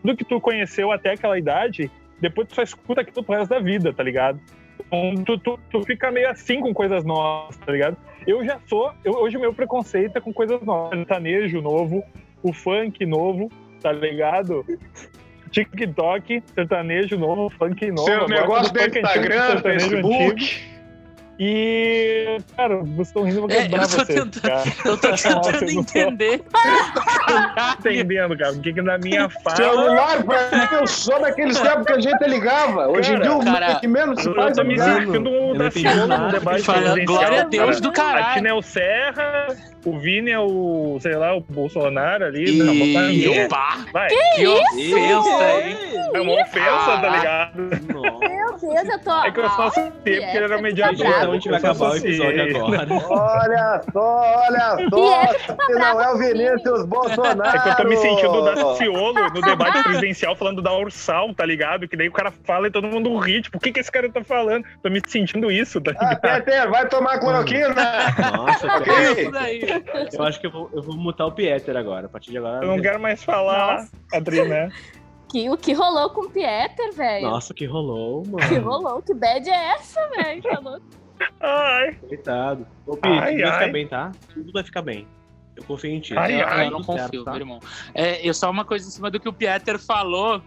tudo 0.02 0.18
que 0.18 0.26
tu 0.26 0.42
conheceu 0.42 0.92
até 0.92 1.12
aquela 1.12 1.38
idade, 1.38 1.90
depois 2.20 2.48
tu 2.48 2.56
só 2.56 2.62
escuta 2.62 3.02
aquilo 3.02 3.24
pro 3.24 3.36
resto 3.36 3.50
da 3.50 3.60
vida, 3.60 3.94
tá 3.94 4.04
ligado? 4.04 4.40
Então, 4.88 5.24
tu, 5.24 5.38
tu, 5.38 5.60
tu 5.72 5.84
fica 5.84 6.12
meio 6.12 6.30
assim 6.30 6.60
com 6.60 6.74
coisas 6.74 7.04
novas, 7.04 7.56
tá 7.58 7.72
ligado? 7.72 7.98
Eu 8.26 8.44
já 8.44 8.60
sou, 8.68 8.92
eu, 9.04 9.14
hoje 9.14 9.38
o 9.38 9.40
meu 9.40 9.54
preconceito 9.54 10.18
é 10.18 10.22
com 10.22 10.34
coisas 10.34 10.62
novas, 10.62 10.98
sertanejo 10.98 11.62
novo, 11.62 12.04
o 12.44 12.54
funk 12.54 13.06
novo, 13.06 13.50
tá 13.82 13.92
ligado? 13.92 14.66
TikTok, 15.52 16.44
sertanejo 16.56 17.18
novo, 17.18 17.50
funk 17.50 17.92
novo. 17.92 18.06
Seu 18.06 18.28
negócio 18.28 18.74
do 18.74 18.80
Instagram, 18.80 19.62
Facebook. 19.62 20.32
antigo. 20.32 20.81
E, 21.44 22.38
cara, 22.56 22.78
vocês 22.78 23.08
estão 23.08 23.24
rindo, 23.24 23.38
eu 23.38 23.42
vou 23.48 23.50
É, 23.52 23.64
quebrar 23.64 23.82
eu 23.82 23.88
tô 23.90 23.96
vocês, 23.96 24.08
tentando- 24.08 24.42
cara. 24.42 24.64
Eu 24.86 24.98
tô 24.98 25.08
Nossa, 25.10 25.30
tentando 25.42 25.56
eu 25.72 25.74
não 25.74 25.84
tô 25.84 25.98
entender. 25.98 26.42
entendendo, 27.80 28.38
cara, 28.38 28.54
porque 28.54 28.74
que 28.74 28.82
na 28.84 28.98
minha 29.00 29.28
fala... 29.44 29.56
Celular, 29.56 30.24
pra 30.24 30.38
mim, 30.52 30.68
eu 30.80 30.86
sou 30.88 31.20
daqueles 31.20 31.60
tempos 31.60 31.86
que 31.88 31.94
a 31.94 32.00
gente 32.00 32.24
ligava. 32.28 32.88
Hoje 32.90 33.14
em 33.14 33.20
dia, 33.22 33.34
o 33.34 33.44
cara, 33.44 33.76
que 33.80 33.88
menos 33.88 34.22
se 34.22 34.28
Eu 34.30 34.36
faz 34.36 34.56
tô 34.56 34.62
é 34.62 34.66
me 34.66 34.74
ligar. 34.74 35.02
sentindo 35.02 35.30
um 35.32 35.34
Eu 35.34 35.56
não 35.56 36.08
da 36.08 36.08
nada. 36.08 36.26
no 36.26 36.32
debate 36.32 36.62
Fala, 36.62 36.78
presidencial. 36.80 37.06
glória 37.18 37.42
a 37.42 37.44
Deus 37.46 37.66
cara. 37.68 37.82
do 37.82 37.92
caralho. 37.92 38.26
A 38.26 38.34
Tina 38.34 38.50
é 38.50 38.54
o 38.54 38.62
Serra, 38.62 39.48
o 39.84 39.98
Vini 40.00 40.30
é 40.30 40.40
o, 40.40 41.00
sei 41.02 41.16
lá, 41.16 41.36
o 41.36 41.42
Bolsonaro 41.42 42.26
ali. 42.26 42.52
Não, 42.58 42.72
E... 42.72 43.24
Bolsonaro. 43.26 43.50
Pá, 43.50 43.78
Vai, 43.92 44.10
que 44.36 44.48
ofensa, 44.48 45.60
hein? 45.64 45.78
é 46.14 46.22
uma 46.22 46.34
ofensa, 46.42 46.98
tá 47.02 47.10
ligado? 47.10 47.62
Nossa. 47.94 48.21
Eu 48.52 49.00
tô. 49.00 49.24
É 49.24 49.32
que 49.32 49.40
eu 49.40 49.50
só 49.50 49.64
associei 49.68 49.92
porque 49.92 50.10
ele 50.38 50.38
era 50.46 50.62
mediador. 50.62 50.96
Gente, 50.98 51.10
então 51.10 51.32
a 51.32 51.34
gente 51.34 51.50
vai 51.50 51.60
acabar 51.60 51.84
o 51.84 51.88
associei. 51.88 52.12
episódio 52.14 52.58
agora. 52.58 52.88
Olha 53.10 53.82
só, 53.92 54.44
olha 54.48 54.90
só. 54.90 55.34
Se 55.66 55.74
não 55.74 56.02
é 56.02 56.14
o 56.14 56.18
Vinícius 56.18 56.86
Bolsonaro. 56.86 57.58
É 57.58 57.60
que 57.62 57.70
eu 57.70 57.76
tô 57.76 57.84
me 57.86 57.98
sentindo 57.98 58.42
da 58.44 58.76
Ciolo 58.76 59.30
no 59.34 59.42
debate 59.42 59.84
presidencial 59.84 60.36
falando 60.36 60.62
da 60.62 60.74
Ursal, 60.78 61.34
tá 61.34 61.46
ligado? 61.46 61.88
Que 61.88 61.96
daí 61.98 62.08
o 62.10 62.12
cara 62.14 62.32
fala 62.44 62.68
e 62.68 62.72
todo 62.72 62.88
mundo 62.88 63.16
ri. 63.18 63.42
Tipo, 63.42 63.58
o 63.58 63.60
que 63.62 63.72
que 63.72 63.80
esse 63.80 63.92
cara 63.92 64.10
tá 64.10 64.24
falando? 64.24 64.66
Tô 64.84 64.90
me 64.90 65.02
sentindo 65.08 65.52
isso, 65.52 65.80
tá 65.82 65.92
Ah, 66.00 66.14
ligado? 66.14 66.44
Peter, 66.46 66.70
vai 66.70 66.88
tomar 66.88 67.20
cloroquina. 67.20 67.74
Nossa, 68.36 68.68
cara. 68.68 69.12
Isso 69.22 69.32
daí. 69.32 69.62
eu 70.14 70.24
acho 70.24 70.40
que 70.40 70.48
eu 70.48 70.52
vou, 70.52 70.70
eu 70.74 70.82
vou 70.82 70.96
mutar 70.96 71.26
o 71.28 71.32
Pieter 71.32 71.76
agora. 71.78 72.06
A 72.06 72.10
partir 72.10 72.32
de 72.32 72.38
agora. 72.38 72.64
Eu 72.66 72.68
não 72.70 72.82
quero 72.82 73.00
mais 73.00 73.24
falar. 73.24 73.86
Adri, 74.14 74.48
né? 74.48 74.70
Que, 75.32 75.50
o 75.50 75.58
que 75.58 75.74
rolou 75.74 76.10
com 76.10 76.26
o 76.26 76.30
Pieter, 76.30 76.94
velho? 76.94 77.30
Nossa, 77.30 77.54
que 77.54 77.66
rolou, 77.66 78.26
mano. 78.26 78.48
Que 78.50 78.56
rolou? 78.58 79.02
Que 79.02 79.14
bad 79.14 79.50
é 79.50 79.54
essa, 79.74 80.06
velho? 80.10 80.42
Falou. 80.44 80.80
Ai, 81.40 81.94
Coitado. 82.08 82.68
Ô, 82.86 82.98
Pi, 82.98 83.08
Ai, 83.08 83.32
tudo 83.32 83.42
vai 83.42 83.50
ai. 83.50 83.60
ficar 83.60 83.72
bem, 83.72 83.88
tá? 83.88 84.12
Tudo 84.34 84.52
vai 84.52 84.64
ficar 84.64 84.82
bem. 84.82 85.08
Eu 85.56 85.64
confio 85.64 85.92
em 85.92 86.00
ti. 86.00 86.18
Ai, 86.18 86.42
Eu, 86.42 86.48
ai, 86.48 86.68
eu 86.68 86.72
não 86.72 86.82
tudo 86.82 86.94
certo, 86.94 87.06
confio, 87.08 87.24
tá? 87.24 87.32
meu 87.32 87.40
irmão. 87.42 87.60
É, 87.94 88.28
eu 88.28 88.34
só 88.34 88.50
uma 88.50 88.66
coisa 88.66 88.88
em 88.88 88.92
cima 88.92 89.12
do 89.12 89.20
que 89.20 89.30
o 89.30 89.34
Pieter 89.34 89.78
falou. 89.80 90.42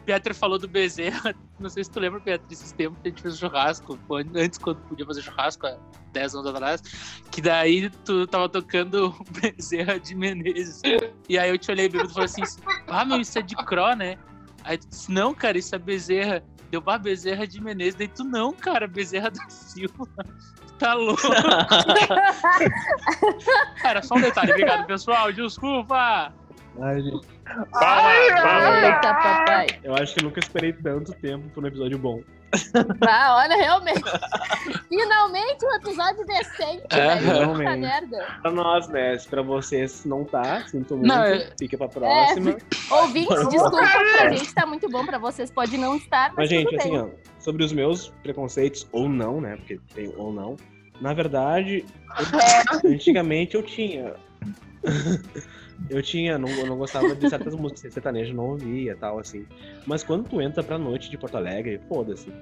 O 0.00 0.04
Pieter 0.04 0.34
falou 0.34 0.58
do 0.58 0.66
Bezerra. 0.66 1.34
Não 1.58 1.68
sei 1.68 1.84
se 1.84 1.90
tu 1.90 2.00
lembra, 2.00 2.20
Pieter, 2.20 2.46
esses 2.50 2.72
tempos 2.72 2.98
que 3.02 3.08
a 3.08 3.10
gente 3.10 3.22
fez 3.22 3.38
churrasco. 3.38 3.98
Antes, 4.34 4.58
quando 4.58 4.78
podia 4.88 5.04
fazer 5.04 5.22
churrasco, 5.22 5.66
há 5.66 5.76
10 6.12 6.34
anos 6.34 6.46
atrás. 6.46 6.82
Que 7.30 7.40
daí 7.40 7.90
tu 8.04 8.26
tava 8.26 8.48
tocando 8.48 9.14
Bezerra 9.40 9.98
de 9.98 10.14
Menezes. 10.14 10.80
E 11.28 11.38
aí 11.38 11.50
eu 11.50 11.58
te 11.58 11.70
olhei 11.70 11.88
bêbado 11.88 12.10
e 12.10 12.14
falei 12.14 12.26
assim: 12.26 12.42
Ah, 12.88 13.04
meu, 13.04 13.20
isso 13.20 13.38
é 13.38 13.42
de 13.42 13.54
Cro, 13.56 13.94
né? 13.94 14.16
Aí 14.64 14.78
tu 14.78 14.88
disse: 14.88 15.12
Não, 15.12 15.34
cara, 15.34 15.58
isso 15.58 15.74
é 15.74 15.78
Bezerra. 15.78 16.42
Deu 16.70 16.80
pra 16.80 16.98
Bezerra 16.98 17.46
de 17.46 17.60
Menezes. 17.60 17.96
Daí 17.96 18.08
tu, 18.08 18.24
não, 18.24 18.52
cara, 18.52 18.86
Bezerra 18.86 19.30
da 19.30 19.48
Silva. 19.48 20.06
Tu 20.66 20.72
tá 20.84 20.94
louco. 20.94 21.20
Era 23.84 24.00
só 24.02 24.14
um 24.14 24.20
detalhe. 24.22 24.52
Obrigado, 24.52 24.86
pessoal. 24.86 25.30
Desculpa. 25.30 26.32
Ai, 26.80 27.02
gente, 27.02 27.26
fala, 27.72 28.36
fala. 28.42 28.86
Eita, 28.86 29.14
papai. 29.14 29.66
eu 29.82 29.94
acho 29.94 30.14
que 30.14 30.20
eu 30.20 30.24
nunca 30.24 30.40
esperei 30.40 30.72
tanto 30.72 31.12
tempo 31.14 31.48
por 31.50 31.62
um 31.64 31.66
episódio 31.66 31.98
bom. 31.98 32.20
Ah, 33.08 33.36
olha, 33.36 33.54
realmente. 33.56 34.02
Finalmente 34.88 35.64
um 35.64 35.74
episódio 35.76 36.26
decente, 36.26 36.82
É, 36.90 37.14
velho. 37.16 37.20
Puta 37.20 37.38
realmente. 37.62 37.80
merda. 37.80 38.26
Pra 38.42 38.50
nós, 38.50 38.88
né? 38.88 39.16
Se 39.18 39.28
pra 39.28 39.40
vocês 39.42 40.04
não 40.04 40.24
tá, 40.24 40.62
sinto 40.66 40.96
muito. 40.96 41.06
Não, 41.08 41.22
é- 41.22 41.48
Fica 41.58 41.78
pra 41.78 41.88
próxima. 41.88 42.56
Ouvintes, 42.90 43.48
desculpa, 43.48 43.86
pra 44.16 44.30
gente 44.30 44.52
tá 44.54 44.66
muito 44.66 44.88
bom, 44.90 45.06
pra 45.06 45.18
vocês 45.18 45.50
pode 45.50 45.76
não 45.78 45.96
estar, 45.96 46.28
mas, 46.30 46.36
Mas, 46.36 46.48
gente, 46.48 46.74
assim, 46.76 46.98
ó, 46.98 47.06
sobre 47.38 47.62
os 47.64 47.72
meus 47.72 48.08
preconceitos, 48.22 48.86
ou 48.90 49.08
não, 49.08 49.40
né? 49.40 49.56
Porque 49.56 49.78
tem 49.94 50.12
ou 50.16 50.32
não. 50.32 50.56
Na 51.00 51.14
verdade, 51.14 51.84
eu- 52.84 52.90
antigamente 52.90 53.54
eu 53.54 53.62
tinha. 53.62 54.14
eu 55.88 56.02
tinha, 56.02 56.38
não, 56.38 56.48
eu 56.48 56.66
não 56.66 56.76
gostava 56.76 57.14
de 57.14 57.28
certas 57.28 57.54
músicas, 57.54 57.92
sertanejo 57.92 58.34
não 58.34 58.50
ouvia 58.50 58.96
tal, 58.96 59.18
assim. 59.18 59.46
Mas 59.86 60.02
quando 60.02 60.28
tu 60.28 60.40
entra 60.40 60.62
pra 60.62 60.78
noite 60.78 61.10
de 61.10 61.18
Porto 61.18 61.36
Alegre, 61.36 61.80
foda-se. 61.88 62.32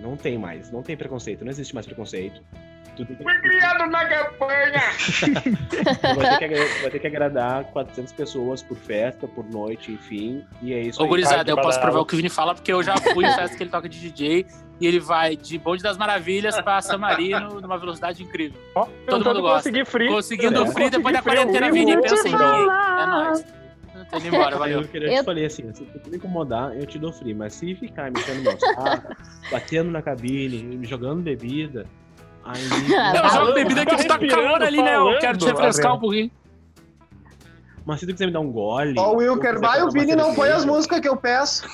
Não 0.00 0.16
tem 0.16 0.36
mais, 0.36 0.70
não 0.72 0.82
tem 0.82 0.96
preconceito, 0.96 1.44
não 1.44 1.50
existe 1.50 1.74
mais 1.74 1.86
preconceito. 1.86 2.42
Fui 2.96 3.38
criado 3.40 3.86
na 3.90 4.04
campanha. 4.06 4.82
vai, 6.16 6.30
ter 6.30 6.38
que, 6.38 6.44
agra- 6.44 6.80
vai 6.82 6.90
ter 6.90 6.98
que 6.98 7.06
agradar 7.06 7.64
400 7.64 8.12
pessoas 8.12 8.62
por 8.62 8.76
festa, 8.76 9.26
por 9.26 9.44
noite, 9.50 9.92
enfim. 9.92 10.44
E 10.60 10.72
é 10.72 10.80
isso 10.80 11.00
Ô, 11.00 11.04
aí. 11.04 11.08
gurizada, 11.08 11.50
eu 11.50 11.56
posso 11.56 11.80
provar 11.80 12.00
o 12.00 12.06
que 12.06 12.14
o 12.14 12.16
Vini 12.16 12.28
fala, 12.28 12.54
porque 12.54 12.72
eu 12.72 12.82
já 12.82 12.96
fui 12.96 13.24
em 13.24 13.34
festa 13.34 13.56
que 13.56 13.62
ele 13.62 13.70
toca 13.70 13.88
de 13.88 13.98
DJ 13.98 14.46
e 14.80 14.86
ele 14.86 15.00
vai 15.00 15.36
de 15.36 15.58
Bonde 15.58 15.82
das 15.82 15.96
Maravilhas 15.96 16.60
pra 16.60 16.80
San 16.82 16.98
Marino 16.98 17.60
numa 17.60 17.78
velocidade 17.78 18.22
incrível. 18.22 18.60
Ó, 18.74 18.86
Todo 19.06 19.24
mundo 19.24 19.40
gosta. 19.40 19.56
conseguir 19.58 19.84
free. 19.86 20.08
Conseguindo 20.08 20.56
É. 20.58 20.60
o 20.62 20.66
free 20.66 20.90
depois 20.90 21.14
da 21.14 21.22
Consegui 21.22 21.36
quarentena, 21.42 21.70
Vini. 21.72 22.00
Pensa 22.00 22.28
em 22.28 22.32
mim. 22.32 22.38
É 22.38 23.06
nóis. 23.06 23.44
Tô 24.10 24.18
indo 24.18 24.26
embora, 24.28 24.58
valeu. 24.58 24.80
eu 24.82 24.88
queria 24.88 25.08
Eu- 25.12 25.18
te 25.20 25.24
falei 25.24 25.44
assim, 25.46 25.72
se 25.72 25.84
tu 25.84 26.10
me 26.10 26.16
incomodar, 26.16 26.74
eu 26.76 26.84
te 26.84 26.98
dou 26.98 27.12
free, 27.12 27.32
mas 27.34 27.54
se 27.54 27.74
ficar 27.74 28.10
me 28.10 28.18
enchendo 28.20 28.42
meu 28.42 28.58
saco, 28.58 29.14
batendo 29.50 29.90
na 29.90 30.02
cabine, 30.02 30.62
me 30.76 30.86
jogando 30.86 31.22
bebida, 31.22 31.86
aí. 32.44 32.62
Eu 33.16 33.22
tá 33.22 33.28
jogo 33.28 33.38
louco. 33.44 33.54
bebida 33.54 33.86
que 33.86 33.96
tu 33.96 34.06
tá 34.06 34.18
calor 34.18 34.62
ali, 34.62 34.82
né? 34.82 34.96
Eu 34.96 35.18
quero 35.18 35.38
te 35.38 35.46
refrescar 35.46 35.94
um 35.94 36.00
pouquinho. 36.00 36.30
Mas 37.84 37.98
se 37.98 38.06
tu 38.06 38.12
quiser 38.12 38.26
me 38.26 38.32
dar 38.32 38.38
um 38.38 38.52
gole. 38.52 38.94
Ó, 38.96 39.12
o 39.12 39.16
Wilker, 39.16 39.58
vai, 39.58 39.82
o 39.82 39.90
Vini 39.90 40.14
uma 40.14 40.22
não 40.22 40.34
põe 40.36 40.50
as 40.50 40.64
músicas 40.64 41.00
que 41.00 41.08
eu 41.08 41.16
peço. 41.16 41.64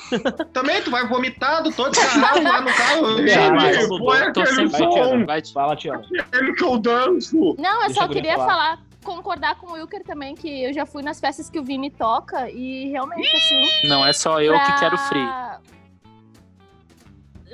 Também, 0.51 0.81
tu 0.81 0.89
vai 0.89 1.07
vomitado, 1.07 1.71
todo 1.71 1.91
descarrado 1.91 2.41
lá 2.41 2.61
no 2.61 2.73
carro. 2.73 3.15
Vini, 3.17 3.29
vai, 3.29 3.87
põe 3.87 4.33
Tô 4.33 4.41
aquele 4.41 4.69
som, 4.71 5.25
Vai, 5.27 5.39
te- 5.43 5.53
Fala, 5.53 5.75
Tiana. 5.75 6.01
aquele 6.19 6.53
que 6.53 6.63
eu 6.63 6.79
danço. 6.79 7.55
Não, 7.59 7.83
eu 7.83 7.89
só 7.91 8.07
queria 8.07 8.35
falar. 8.37 8.79
concordar 9.03 9.55
com 9.55 9.67
o 9.67 9.73
Wilker 9.73 10.03
também, 10.03 10.33
que 10.35 10.63
eu 10.63 10.73
já 10.73 10.83
fui 10.85 11.01
nas 11.03 11.19
festas 11.19 11.47
que 11.49 11.59
o 11.59 11.63
Vini 11.63 11.89
toca 11.91 12.49
e 12.49 12.89
realmente, 12.89 13.29
assim. 13.35 13.87
Não 13.87 14.03
é 14.05 14.11
só 14.11 14.41
eu 14.41 14.53
que 14.53 14.65
pra- 14.65 14.79
quero 14.79 14.97
free. 14.97 15.29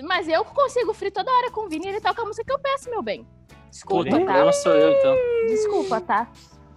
Mas 0.03 0.27
eu 0.27 0.43
consigo 0.45 0.93
free 0.93 1.11
toda 1.11 1.31
hora 1.31 1.51
com 1.51 1.61
o 1.65 1.69
Vini 1.69 1.85
e 1.85 1.89
ele 1.89 2.01
toca 2.01 2.21
a 2.21 2.25
música 2.25 2.43
que 2.45 2.51
eu 2.51 2.59
peço, 2.59 2.89
meu 2.89 3.01
bem. 3.01 3.25
Desculpa, 3.69 4.09
Porém, 4.09 4.25
tá? 4.25 4.45
não 4.45 4.51
sou 4.53 4.71
eu, 4.73 4.91
então. 4.91 5.15
Desculpa, 5.47 6.01
tá? 6.01 6.27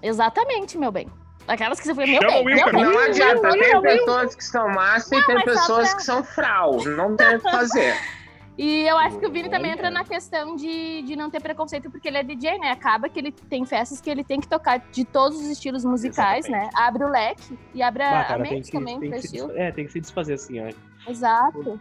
Exatamente, 0.03 0.77
meu 0.79 0.91
bem. 0.93 1.09
Aquelas 1.47 1.81
que 1.81 1.87
você 1.87 1.95
foi, 1.95 2.07
meu 2.07 2.21
Chama 2.21 2.33
bem, 2.33 2.45
meu 2.45 2.73
bem. 2.73 2.85
Não 2.85 2.99
adianta, 2.99 3.41
meu 3.43 3.53
tem 3.53 3.81
bem. 3.81 3.99
pessoas 3.99 4.35
que 4.35 4.45
são 4.45 4.69
massa 4.69 5.17
e 5.17 5.25
tem 5.25 5.43
pessoas 5.45 5.89
pra- 5.89 5.97
que 5.97 6.03
são 6.05 6.23
frau. 6.23 6.85
Não 6.85 7.17
tem 7.17 7.37
o 7.37 7.41
que 7.41 7.51
fazer. 7.51 7.95
E 8.61 8.89
eu 8.89 8.99
acho 8.99 9.21
que 9.21 9.25
o 9.25 9.31
Vini 9.31 9.49
também 9.49 9.71
entra 9.71 9.89
na 9.89 10.03
questão 10.03 10.57
de, 10.57 11.03
de 11.03 11.15
não 11.15 11.31
ter 11.31 11.41
preconceito, 11.41 11.89
porque 11.93 12.09
ele 12.09 12.17
é 12.19 12.25
DJ, 12.25 12.59
né? 12.59 12.73
Acaba 12.73 13.09
que 13.09 13.17
ele 13.17 13.31
tem 13.31 13.65
festas 13.65 14.01
que 14.01 14.11
ele 14.11 14.25
tem 14.25 14.41
que 14.41 14.49
tocar 14.49 14.81
de 14.91 15.05
todos 15.05 15.39
os 15.39 15.47
estilos 15.47 15.85
musicais, 15.85 16.45
Exatamente. 16.45 16.75
né? 16.75 16.83
Abre 16.83 17.05
o 17.05 17.09
leque 17.09 17.57
e 17.73 17.81
abre 17.81 18.03
a, 18.03 18.09
Ah, 18.11 18.21
a 18.21 18.25
cara, 18.25 18.43
tem 18.43 18.53
mente 18.55 18.65
que, 18.73 18.77
também 18.77 18.99
tem 18.99 19.13
que 19.13 19.29
se, 19.29 19.39
é, 19.53 19.71
tem 19.71 19.87
que 19.87 19.93
se 19.93 20.01
desfazer 20.01 20.33
assim, 20.35 20.59
ó. 20.59 20.73
Exato. 21.09 21.81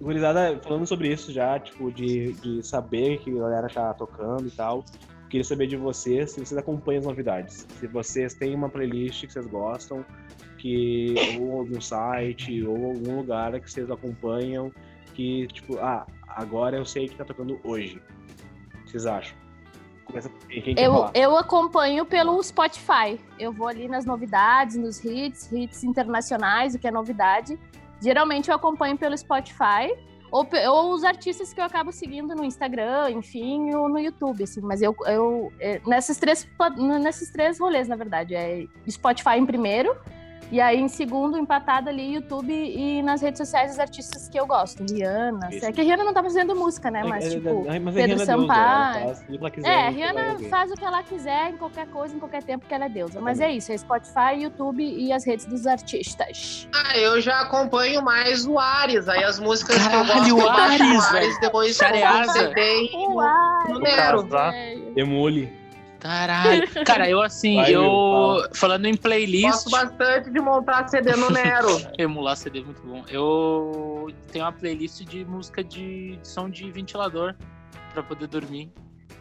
Gurizada, 0.00 0.60
falando 0.62 0.86
sobre 0.86 1.12
isso 1.12 1.32
já, 1.32 1.58
tipo, 1.58 1.90
de, 1.90 2.32
de 2.34 2.62
saber 2.62 3.18
que 3.18 3.30
a 3.30 3.40
galera 3.40 3.68
tá 3.68 3.94
tocando 3.94 4.46
e 4.46 4.50
tal. 4.50 4.84
Queria 5.30 5.44
saber 5.44 5.66
de 5.66 5.76
vocês, 5.76 6.32
se 6.32 6.44
vocês 6.44 6.56
acompanham 6.56 7.00
as 7.00 7.06
novidades. 7.06 7.66
Se 7.80 7.86
vocês 7.86 8.34
têm 8.34 8.54
uma 8.54 8.68
playlist 8.68 9.26
que 9.26 9.32
vocês 9.32 9.46
gostam, 9.46 10.04
que 10.58 11.14
ou 11.40 11.60
algum 11.60 11.80
site, 11.80 12.62
ou 12.62 12.76
algum 12.90 13.16
lugar 13.18 13.58
que 13.58 13.70
vocês 13.70 13.90
acompanham, 13.90 14.70
que, 15.14 15.46
tipo, 15.48 15.78
ah, 15.78 16.06
agora 16.28 16.76
eu 16.76 16.84
sei 16.84 17.08
que 17.08 17.16
tá 17.16 17.24
tocando 17.24 17.58
hoje. 17.64 18.00
O 18.74 18.84
que 18.84 18.90
vocês 18.90 19.06
acham? 19.06 19.36
Começa 20.04 20.30
quem 20.48 20.74
Eu, 20.78 20.92
falar? 20.92 21.10
eu 21.14 21.36
acompanho 21.36 22.06
pelo 22.06 22.40
Spotify. 22.42 23.18
Eu 23.38 23.52
vou 23.52 23.66
ali 23.66 23.88
nas 23.88 24.04
novidades, 24.04 24.76
nos 24.76 25.04
hits, 25.04 25.50
hits 25.50 25.82
internacionais, 25.82 26.74
o 26.74 26.78
que 26.78 26.86
é 26.86 26.90
novidade. 26.92 27.58
Geralmente 28.00 28.50
eu 28.50 28.56
acompanho 28.56 28.96
pelo 28.96 29.16
Spotify. 29.16 29.94
Ou, 30.30 30.46
ou 30.68 30.92
os 30.92 31.04
artistas 31.04 31.52
que 31.52 31.60
eu 31.60 31.64
acabo 31.64 31.92
seguindo 31.92 32.34
no 32.34 32.44
Instagram, 32.44 33.10
enfim, 33.12 33.72
ou 33.74 33.88
no 33.88 33.98
YouTube, 33.98 34.42
assim. 34.42 34.60
Mas 34.60 34.82
eu, 34.82 34.94
eu 35.06 35.52
é, 35.60 35.80
nessas 35.86 36.18
três, 36.18 36.46
nesses 37.00 37.30
três 37.30 37.60
rolês, 37.60 37.86
na 37.86 37.96
verdade. 37.96 38.34
É 38.34 38.66
Spotify 38.88 39.36
em 39.38 39.46
primeiro, 39.46 39.96
e 40.50 40.60
aí 40.60 40.80
em 40.80 40.88
segundo, 40.88 41.38
empatado 41.38 41.88
ali, 41.88 42.14
YouTube 42.14 42.52
e 42.52 43.02
nas 43.02 43.20
redes 43.20 43.38
sociais 43.38 43.72
os 43.72 43.78
artistas 43.78 44.28
que 44.28 44.38
eu 44.38 44.46
gosto. 44.46 44.84
Rihanna. 44.88 45.48
Isso. 45.50 45.66
É 45.66 45.72
que 45.72 45.80
a 45.80 45.84
Rihanna 45.84 46.04
não 46.04 46.14
tá 46.14 46.22
fazendo 46.22 46.54
música, 46.54 46.90
né? 46.90 47.02
Mas, 47.04 47.24
É, 47.24 47.28
é, 47.28 47.30
tipo, 47.30 47.64
é, 47.68 47.78
mas 47.78 47.94
Pedro 47.94 47.94
Rihanna 47.94 48.12
é 48.12 48.16
deusa, 48.16 48.24
Sampaio. 48.26 49.04
ela 49.04 49.14
faz 49.40 49.52
quiser, 49.54 49.68
é, 49.68 49.88
Rihanna 49.90 50.38
faz 50.48 50.70
o 50.70 50.74
que 50.74 50.84
ela 50.84 51.02
quiser 51.02 51.50
em 51.50 51.56
qualquer 51.56 51.86
coisa, 51.88 52.14
em 52.14 52.18
qualquer 52.18 52.42
tempo 52.42 52.66
que 52.66 52.74
ela 52.74 52.84
é 52.84 52.88
deusa. 52.88 53.20
Mas 53.20 53.40
é 53.40 53.50
isso, 53.50 53.72
é 53.72 53.76
Spotify, 53.76 54.40
YouTube 54.40 54.82
e 54.82 55.12
as 55.12 55.24
redes 55.24 55.46
dos 55.46 55.66
artistas. 55.66 56.68
Ah, 56.74 56.98
eu 56.98 57.20
já 57.20 57.40
acompanho 57.40 58.02
mais 58.02 58.46
o 58.46 58.58
Ares. 58.58 59.08
Aí 59.08 59.24
as 59.24 59.38
músicas 59.38 59.76
Caralho, 59.76 60.24
que 60.24 60.30
eu 60.30 60.36
gosto, 60.36 60.52
baixo 60.52 60.82
Ares, 60.82 61.04
o 61.04 61.16
Ares, 61.16 61.40
depois 61.40 61.68
eu 61.68 61.74
Chareasa. 61.74 62.32
CD 62.32 62.82
e. 62.84 63.16
Tá. 64.28 64.50
velho. 64.50 64.92
Emule. 64.96 65.65
Caralho. 66.00 66.68
Cara, 66.84 67.08
eu 67.08 67.20
assim, 67.22 67.56
Vai, 67.56 67.74
eu. 67.74 67.82
Will, 67.82 68.48
Falando 68.54 68.86
em 68.86 68.96
playlist. 68.96 69.50
Gosto 69.64 69.70
bastante 69.70 70.30
de 70.30 70.40
montar 70.40 70.88
CD 70.88 71.16
no 71.16 71.30
Nero. 71.30 71.68
Emular 71.98 72.36
CD 72.36 72.60
é 72.60 72.62
muito 72.64 72.82
bom. 72.82 73.02
Eu 73.08 74.08
tenho 74.30 74.44
uma 74.44 74.52
playlist 74.52 75.00
de 75.02 75.24
música 75.24 75.64
de, 75.64 76.16
de 76.16 76.28
som 76.28 76.48
de 76.50 76.70
ventilador 76.70 77.34
pra 77.92 78.02
poder 78.02 78.26
dormir. 78.28 78.70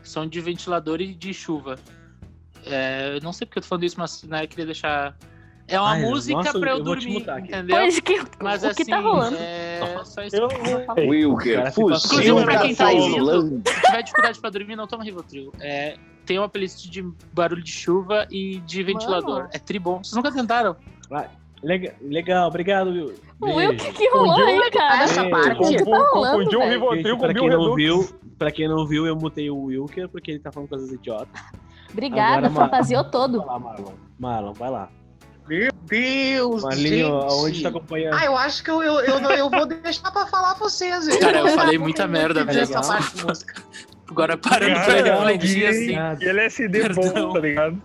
Som 0.04 0.28
de 0.28 0.40
ventilador 0.42 1.02
e 1.02 1.14
de 1.16 1.34
chuva. 1.34 1.78
É, 2.66 3.16
eu 3.16 3.22
não 3.22 3.32
sei 3.34 3.46
porque 3.46 3.60
eu 3.60 3.64
tô 3.64 3.70
falando 3.70 3.84
isso, 3.84 4.00
mas 4.00 4.24
né, 4.24 4.44
eu 4.44 4.48
queria 4.48 4.66
deixar. 4.66 5.16
É 5.68 5.80
uma 5.80 5.94
Ai, 5.94 6.02
música 6.02 6.36
nossa, 6.44 6.60
pra 6.60 6.72
eu, 6.72 6.78
eu 6.78 6.84
dormir, 6.84 7.26
entendeu? 7.40 7.76
Pois 7.76 8.00
que, 8.00 8.22
Mas 8.40 8.64
o 8.64 8.68
assim, 8.68 8.84
que 8.84 8.92
tá 8.92 9.00
rolando? 9.00 9.36
é 9.40 10.02
só 10.04 10.22
isso. 10.22 10.36
Eu- 10.36 10.48
Ei, 10.96 11.08
Wilker, 11.10 11.56
Cara, 11.58 11.72
se 11.72 11.82
Inclusive, 11.82 12.44
pra 12.44 12.60
quem 12.60 12.76
tá 12.76 12.90
ouvindo, 12.92 13.64
se 13.68 13.82
tiver 13.82 14.02
dificuldade 14.04 14.40
pra 14.40 14.50
dormir, 14.52 14.76
não 14.76 14.86
toma 14.86 15.04
Rivotril. 15.04 15.52
É, 15.60 15.96
tem 16.26 16.38
uma 16.40 16.50
playlist 16.50 16.90
de 16.90 17.02
barulho 17.34 17.64
de 17.64 17.72
chuva 17.72 18.26
e 18.32 18.58
de 18.62 18.84
ventilador. 18.84 19.36
Mano. 19.44 19.50
É 19.54 19.60
tribom. 19.60 19.98
Vocês 20.04 20.14
nunca 20.16 20.32
tentaram? 20.32 20.76
Legal, 21.64 21.94
legal 22.02 22.48
obrigado, 22.48 22.90
Will. 22.92 23.14
O 23.42 23.56
Will, 23.56 23.76
que, 23.76 23.92
que 23.94 24.10
rolou 24.12 24.36
aí, 24.46 24.70
cara? 24.72 25.04
Essa 25.04 25.28
parte. 25.30 25.62
O 25.64 25.68
que 25.68 25.84
tá 25.84 26.10
rolando, 26.14 26.38
Confundiu 26.38 26.60
o? 26.60 26.70
Rivotril 26.70 27.18
com 27.18 27.24
o 27.24 27.26
pra 27.26 27.34
Bill 27.34 27.42
quem 27.42 27.50
não 27.50 27.60
Redux. 27.62 27.76
viu, 27.76 28.20
pra 28.38 28.52
quem 28.52 28.68
não 28.68 28.86
viu, 28.88 29.08
eu 29.08 29.16
mutei 29.16 29.50
o 29.50 29.64
Wilker 29.64 30.08
porque 30.10 30.32
ele 30.32 30.40
tá 30.40 30.52
falando 30.52 30.70
coisas 30.70 30.92
idiotas. 30.92 31.28
Obrigada, 31.92 32.38
Agora, 32.48 32.50
Marlon. 32.50 32.66
fantasiou 32.70 33.04
todo. 33.06 33.38
Vai 33.40 33.48
lá, 33.48 33.60
Marlon. 33.60 33.94
Marlon, 34.20 34.54
vai 34.54 34.70
lá. 34.70 34.90
Meu 35.48 35.70
Deus, 35.88 36.64
Marlinho, 36.64 37.22
gente. 37.22 37.34
aonde 37.34 37.64
tá 37.64 37.70
acompanhando? 37.70 38.16
Ah, 38.16 38.26
eu 38.26 38.36
acho 38.38 38.64
que 38.64 38.70
eu, 38.72 38.82
eu, 38.84 39.00
eu, 39.00 39.20
eu 39.32 39.50
vou 39.50 39.66
deixar 39.82 40.12
pra 40.12 40.26
falar 40.28 40.56
vocês. 40.56 41.08
hein? 41.08 41.20
Cara, 41.20 41.40
eu 41.40 41.48
falei 41.50 41.78
muita 41.78 42.06
merda 42.08 42.42
Essa 42.42 42.52
mesmo. 42.80 42.88
parte 42.88 43.16
de 43.16 43.26
música. 43.26 43.64
Agora 44.10 44.38
parando 44.38 44.74
pra 44.76 44.86
Cara, 45.04 45.16
refletir 45.18 45.62
e- 45.64 45.68
assim. 45.68 46.24
E 46.26 46.30
LSD 46.30 46.82
Perdão. 46.82 47.12
bom, 47.28 47.34
tá 47.34 47.40
ligado? 47.40 47.82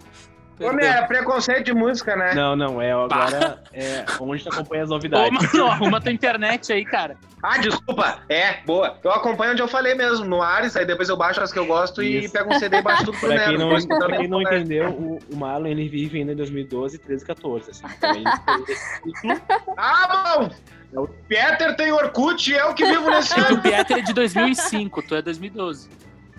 Ô, 0.62 0.74
meu, 0.74 0.84
é 0.86 1.00
preconceito 1.06 1.64
de 1.64 1.72
música, 1.72 2.14
né? 2.14 2.34
Não, 2.34 2.54
não, 2.54 2.82
é 2.82 2.92
agora 2.92 3.62
é 3.72 4.04
onde 4.20 4.42
tu 4.44 4.50
acompanha 4.50 4.82
as 4.82 4.90
Ô, 4.90 4.92
novidades. 4.92 5.32
mano, 5.54 5.66
arruma 5.68 5.98
tua 6.02 6.12
internet 6.12 6.70
aí, 6.70 6.84
cara. 6.84 7.16
Ah, 7.42 7.56
desculpa. 7.56 8.18
É, 8.28 8.58
boa. 8.66 8.98
Eu 9.02 9.10
acompanho 9.10 9.52
onde 9.52 9.62
eu 9.62 9.68
falei 9.68 9.94
mesmo, 9.94 10.26
no 10.26 10.42
Ares, 10.42 10.76
aí 10.76 10.84
depois 10.84 11.08
eu 11.08 11.16
baixo 11.16 11.40
as 11.40 11.50
que 11.50 11.58
eu 11.58 11.64
gosto 11.64 12.02
e 12.02 12.24
Isso. 12.24 12.34
pego 12.34 12.54
um 12.54 12.58
CD 12.58 12.76
e 12.76 12.82
baixo 12.82 13.06
tudo 13.06 13.16
pro 13.20 13.28
Pra 13.30 13.38
quem 13.38 13.56
Nero. 13.56 13.58
não, 13.58 13.98
pra 13.98 14.16
quem 14.18 14.28
não 14.28 14.38
do 14.40 14.44
Nero. 14.44 14.56
entendeu, 14.58 14.90
o, 14.90 15.18
o 15.32 15.36
Marlon 15.38 15.68
ele 15.68 15.88
vive 15.88 16.18
ainda 16.18 16.32
em 16.32 16.36
2012, 16.36 16.98
13, 16.98 17.24
14. 17.24 17.70
Assim, 17.70 17.84
então 17.96 18.14
ele, 18.14 18.24
Ah, 19.78 20.36
bom! 20.38 20.50
O 21.04 21.08
Peter 21.26 21.74
tem 21.76 21.90
Orkut 21.90 22.50
e 22.50 22.54
eu 22.54 22.74
que 22.74 22.84
vivo 22.84 23.08
nesse 23.08 23.32
O 23.40 23.44
ano. 23.46 23.62
Pieter 23.62 23.96
é 23.96 24.00
de 24.02 24.12
2005, 24.12 25.02
tu 25.02 25.14
é 25.14 25.22
2012. 25.22 25.88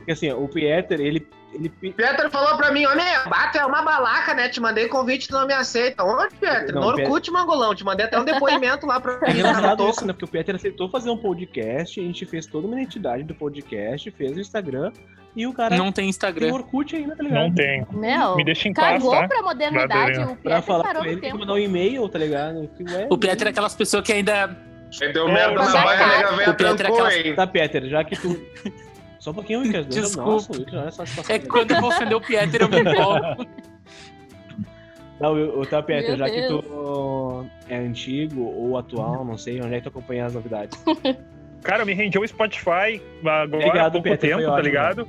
Porque 0.02 0.12
assim, 0.12 0.32
o 0.32 0.48
Pieter, 0.48 1.00
ele, 1.00 1.28
ele 1.54 1.68
O 1.70 1.94
Peter 1.94 2.30
falou 2.30 2.58
pra 2.58 2.72
mim, 2.72 2.86
ô, 2.86 2.90
meu, 2.96 3.30
bata 3.30 3.60
é 3.60 3.66
uma 3.66 3.82
balaca, 3.82 4.34
né? 4.34 4.50
Te 4.50 4.60
mandei 4.60 4.88
convite, 4.88 5.28
tu 5.28 5.34
não 5.34 5.48
me 5.48 5.54
aceita. 5.54 6.04
Onde, 6.04 6.36
Peter? 6.36 6.74
Não, 6.74 6.82
no 6.82 6.88
Orkut, 6.88 7.30
Mangolão. 7.32 7.74
Te 7.76 7.84
mandei 7.84 8.06
até 8.06 8.20
um 8.20 8.24
depoimento 8.26 8.86
lá 8.86 9.00
pra 9.00 9.20
É 9.24 9.34
mim. 9.34 9.40
engraçado 9.40 9.88
isso, 9.90 10.06
né? 10.06 10.14
Porque 10.14 10.26
o 10.26 10.28
Peter 10.28 10.56
aceitou 10.56 10.90
fazer 10.90 11.10
um 11.10 11.18
podcast, 11.18 12.00
a 12.00 12.04
gente 12.04 12.26
fez 12.26 12.46
toda 12.46 12.68
uma 12.68 12.76
identidade 12.80 13.24
do 13.24 13.34
podcast, 13.36 14.10
fez 14.12 14.36
o 14.36 14.40
Instagram, 14.40 14.92
e 15.36 15.48
o 15.48 15.54
cara 15.54 15.76
Não 15.78 15.86
tem 15.86 15.94
tem 15.94 16.10
Instagram. 16.10 16.54
Orkut 16.54 16.94
ainda, 16.96 17.16
tá 17.16 17.24
ligado? 17.24 17.40
Não 17.44 17.54
tem. 17.54 17.86
Meu, 17.92 18.36
Me 18.36 18.44
deixa 18.44 18.68
em 18.68 18.74
paz, 18.74 19.02
cagou 19.02 19.12
tá? 19.12 19.28
pra 19.30 19.42
modernidade. 19.42 20.20
O 20.20 20.36
Pra 20.36 20.36
Pieter 20.36 20.62
falar 20.64 20.84
parou 20.84 21.02
com 21.04 21.08
ele, 21.08 21.22
tem 21.22 21.22
que 21.22 21.28
tempo. 21.28 21.40
mandar 21.40 21.54
um 21.54 21.58
e-mail, 21.58 22.10
tá 22.10 22.20
ligado? 22.20 22.68
Que, 22.76 22.84
ué, 22.84 23.08
O 23.10 23.18
Pieter 23.18 23.48
é 23.48 23.50
aquelas 23.52 23.74
pessoas 23.76 24.04
que 24.04 24.12
ainda. 24.12 24.58
Deu 25.14 25.30
É, 25.30 25.32
merda 25.34 25.62
o 25.62 25.64
na 25.64 25.72
baia, 25.72 25.98
Peter- 26.00 26.18
nega 26.18 26.32
velha 26.36 26.50
o 26.50 26.54
Peter 26.54 26.68
é 26.68 26.76
trancou, 26.76 27.06
aquela- 27.06 27.28
hein? 27.28 27.36
Tá, 27.36 27.48
Peter, 27.48 27.86
já 27.86 28.04
que 28.04 28.16
tu. 28.18 28.38
Só 29.22 29.30
um 29.30 29.36
pouquinho, 29.36 29.60
Wilker. 29.60 29.86
Desculpa. 29.86 30.32
Nossa, 30.72 31.04
olha 31.04 31.06
só. 31.06 31.22
É 31.32 31.38
que 31.38 31.48
quando 31.48 31.72
eu 31.72 31.80
vou 31.80 31.92
ofender 31.92 32.18
o 32.18 32.22
Pieter, 32.22 32.64
eu 32.64 32.70
me 32.70 32.80
empolgo. 32.80 33.46
Não, 35.22 35.36
o, 35.36 35.60
o 35.60 35.66
tá, 35.68 35.84
Peter, 35.84 36.10
Meu 36.10 36.18
já 36.18 36.26
que 36.28 36.42
Deus. 36.42 36.66
tu 36.66 37.46
é 37.70 37.78
antigo 37.78 38.42
ou 38.42 38.76
atual, 38.76 39.24
não 39.24 39.38
sei, 39.38 39.62
onde 39.62 39.76
é 39.76 39.78
que 39.78 39.84
tu 39.84 39.90
acompanha 39.90 40.26
as 40.26 40.34
novidades? 40.34 40.84
Cara, 41.62 41.86
me 41.86 41.94
rendeu 41.94 42.24
o 42.24 42.28
Spotify 42.28 43.00
agora 43.20 43.44
Obrigado, 43.44 43.78
há 43.78 43.92
pouco 43.92 44.10
Peter, 44.10 44.32
tempo, 44.32 44.42
tá 44.42 44.54
ótimo. 44.54 44.66
ligado? 44.66 45.08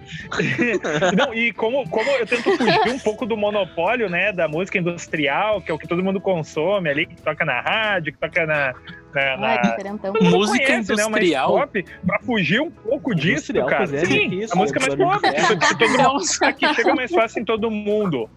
Não, 1.16 1.32
e 1.32 1.50
como, 1.54 1.88
como 1.88 2.10
eu 2.10 2.26
tento 2.26 2.42
fugir 2.42 2.88
um 2.90 2.98
pouco 2.98 3.24
do 3.24 3.38
monopólio, 3.38 4.10
né, 4.10 4.34
da 4.34 4.46
música 4.46 4.76
industrial, 4.76 5.62
que 5.62 5.70
é 5.70 5.74
o 5.74 5.78
que 5.78 5.88
todo 5.88 6.04
mundo 6.04 6.20
consome 6.20 6.90
ali, 6.90 7.06
que 7.06 7.16
toca 7.22 7.42
na 7.46 7.62
rádio, 7.62 8.12
que 8.12 8.18
toca 8.18 8.44
na... 8.44 8.74
na, 9.14 9.36
na- 9.36 9.76
Música 10.30 10.66
conhece, 10.66 10.94
né, 10.94 11.02
industrial? 11.04 11.52
mais 11.52 11.64
pop, 11.70 11.84
pra 12.06 12.18
fugir 12.20 12.60
um 12.60 12.70
pouco 12.70 13.14
disso, 13.14 13.52
Industrial, 13.52 13.66
cara. 13.68 13.96
é, 13.96 14.04
Sim, 14.04 14.30
que 14.30 14.36
isso, 14.36 14.54
a 14.54 14.56
música 14.56 14.80
mais 14.80 14.94
barulho 14.94 15.20
pop, 15.20 15.78
todo 15.78 15.88
mundo 15.90 16.22
Aqui 16.42 16.74
chega 16.74 16.94
mais 16.94 17.10
fácil 17.10 17.40
em 17.40 17.44
todo 17.44 17.70
mundo. 17.70 18.28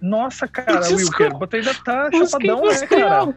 Nossa, 0.00 0.46
cara, 0.48 0.80
Desculpa. 0.80 1.24
Wilker, 1.24 1.38
você 1.38 1.56
ainda 1.56 1.74
tá 1.74 2.10
chapadão, 2.12 2.62
né, 2.66 2.86
cara? 2.86 3.34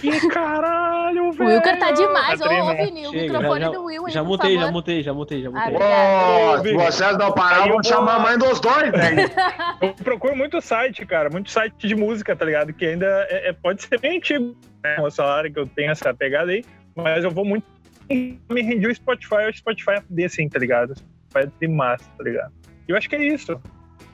Que 0.00 0.28
caralho, 0.28 1.28
O 1.28 1.32
velho. 1.32 1.50
Wilker 1.50 1.78
tá 1.78 1.90
demais. 1.90 2.40
Ô, 2.40 2.44
Tá 2.44 2.62
ô. 2.64 2.76
Vini, 2.76 3.06
o 3.06 3.12
microfone 3.12 3.60
já- 3.60 3.68
do 3.70 3.84
Will 3.84 4.06
aí, 4.06 4.12
Já 4.12 4.22
mutei, 4.24 4.58
já 4.58 4.70
mutei, 4.70 5.02
já 5.02 5.12
mutei, 5.12 5.42
já 5.42 5.50
mutei. 5.50 5.76
Ah, 5.80 6.62
vocês 6.86 7.18
não 7.18 7.32
parar, 7.32 7.62
Aí 7.62 7.68
eu 7.68 7.74
vão 7.74 7.82
chamar 7.84 8.14
a 8.16 8.18
mãe 8.20 8.38
dos 8.38 8.60
dois, 8.60 8.90
velho. 8.90 9.30
Eu 9.80 9.94
procuro 9.94 10.34
muito 10.36 10.60
site, 10.60 11.04
cara, 11.06 11.30
muito 11.30 11.50
site 11.50 11.86
de 11.86 11.94
música, 11.94 12.34
tá 12.34 12.44
ligado? 12.44 12.72
Que 12.72 12.86
ainda 12.86 13.06
é- 13.30 13.50
é- 13.50 13.52
pode 13.52 13.82
ser 13.82 14.00
bem 14.00 14.16
antigo, 14.18 14.56
né? 14.82 14.96
O 15.00 15.08
salário 15.10 15.52
que 15.52 15.58
eu 15.60 15.66
tenho 15.66 15.90
essa 15.92 16.12
pegada 16.12 16.50
aí, 16.50 16.64
mas 16.96 17.22
eu 17.22 17.30
vou 17.30 17.44
muito. 17.44 17.64
Me 18.10 18.62
rendi 18.62 18.86
o 18.88 18.94
Spotify, 18.94 19.46
o 19.48 19.54
Spotify 19.56 19.90
é 19.92 20.00
fuder, 20.00 20.26
assim, 20.26 20.48
tá 20.48 20.58
ligado? 20.58 20.94
Spotify 20.96 21.46
é 21.46 21.66
de 21.66 21.68
massa, 21.72 22.04
tá 22.16 22.24
ligado? 22.24 22.52
Eu 22.88 22.96
acho 22.96 23.08
que 23.08 23.14
é 23.16 23.22
isso. 23.22 23.60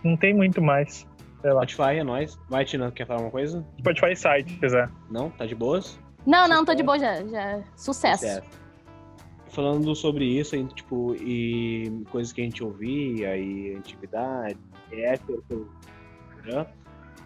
Não 0.03 0.17
tem 0.17 0.35
muito 0.35 0.61
mais. 0.61 1.07
Sei 1.45 1.53
lá. 1.53 1.69
Spotify 1.69 1.99
é 1.99 2.05
nóis. 2.05 2.39
Vai, 2.49 2.65
Tina, 2.65 2.91
quer 2.91 3.07
falar 3.07 3.21
uma 3.21 3.31
coisa? 3.31 3.63
Spotify 3.79 4.17
site, 4.17 4.51
se 4.51 4.59
quiser. 4.59 4.89
Não? 5.11 5.29
Tá 5.29 5.45
de 5.45 5.55
boas? 5.55 6.01
Não, 6.27 6.49
não, 6.49 6.65
tô 6.65 6.75
de 6.75 6.83
boa 6.83 6.99
já. 6.99 7.23
já. 7.27 7.63
Sucesso. 7.77 8.25
Certo. 8.25 8.65
Falando 9.49 9.95
sobre 9.95 10.25
isso, 10.25 10.55
aí, 10.55 10.65
tipo, 10.69 11.15
e 11.17 12.03
coisas 12.11 12.33
que 12.33 12.41
a 12.41 12.45
gente 12.45 12.65
ouvia, 12.65 13.37
e 13.37 13.77
antiguidade, 13.77 14.57
época, 14.91 15.55
Instagram, 16.31 16.67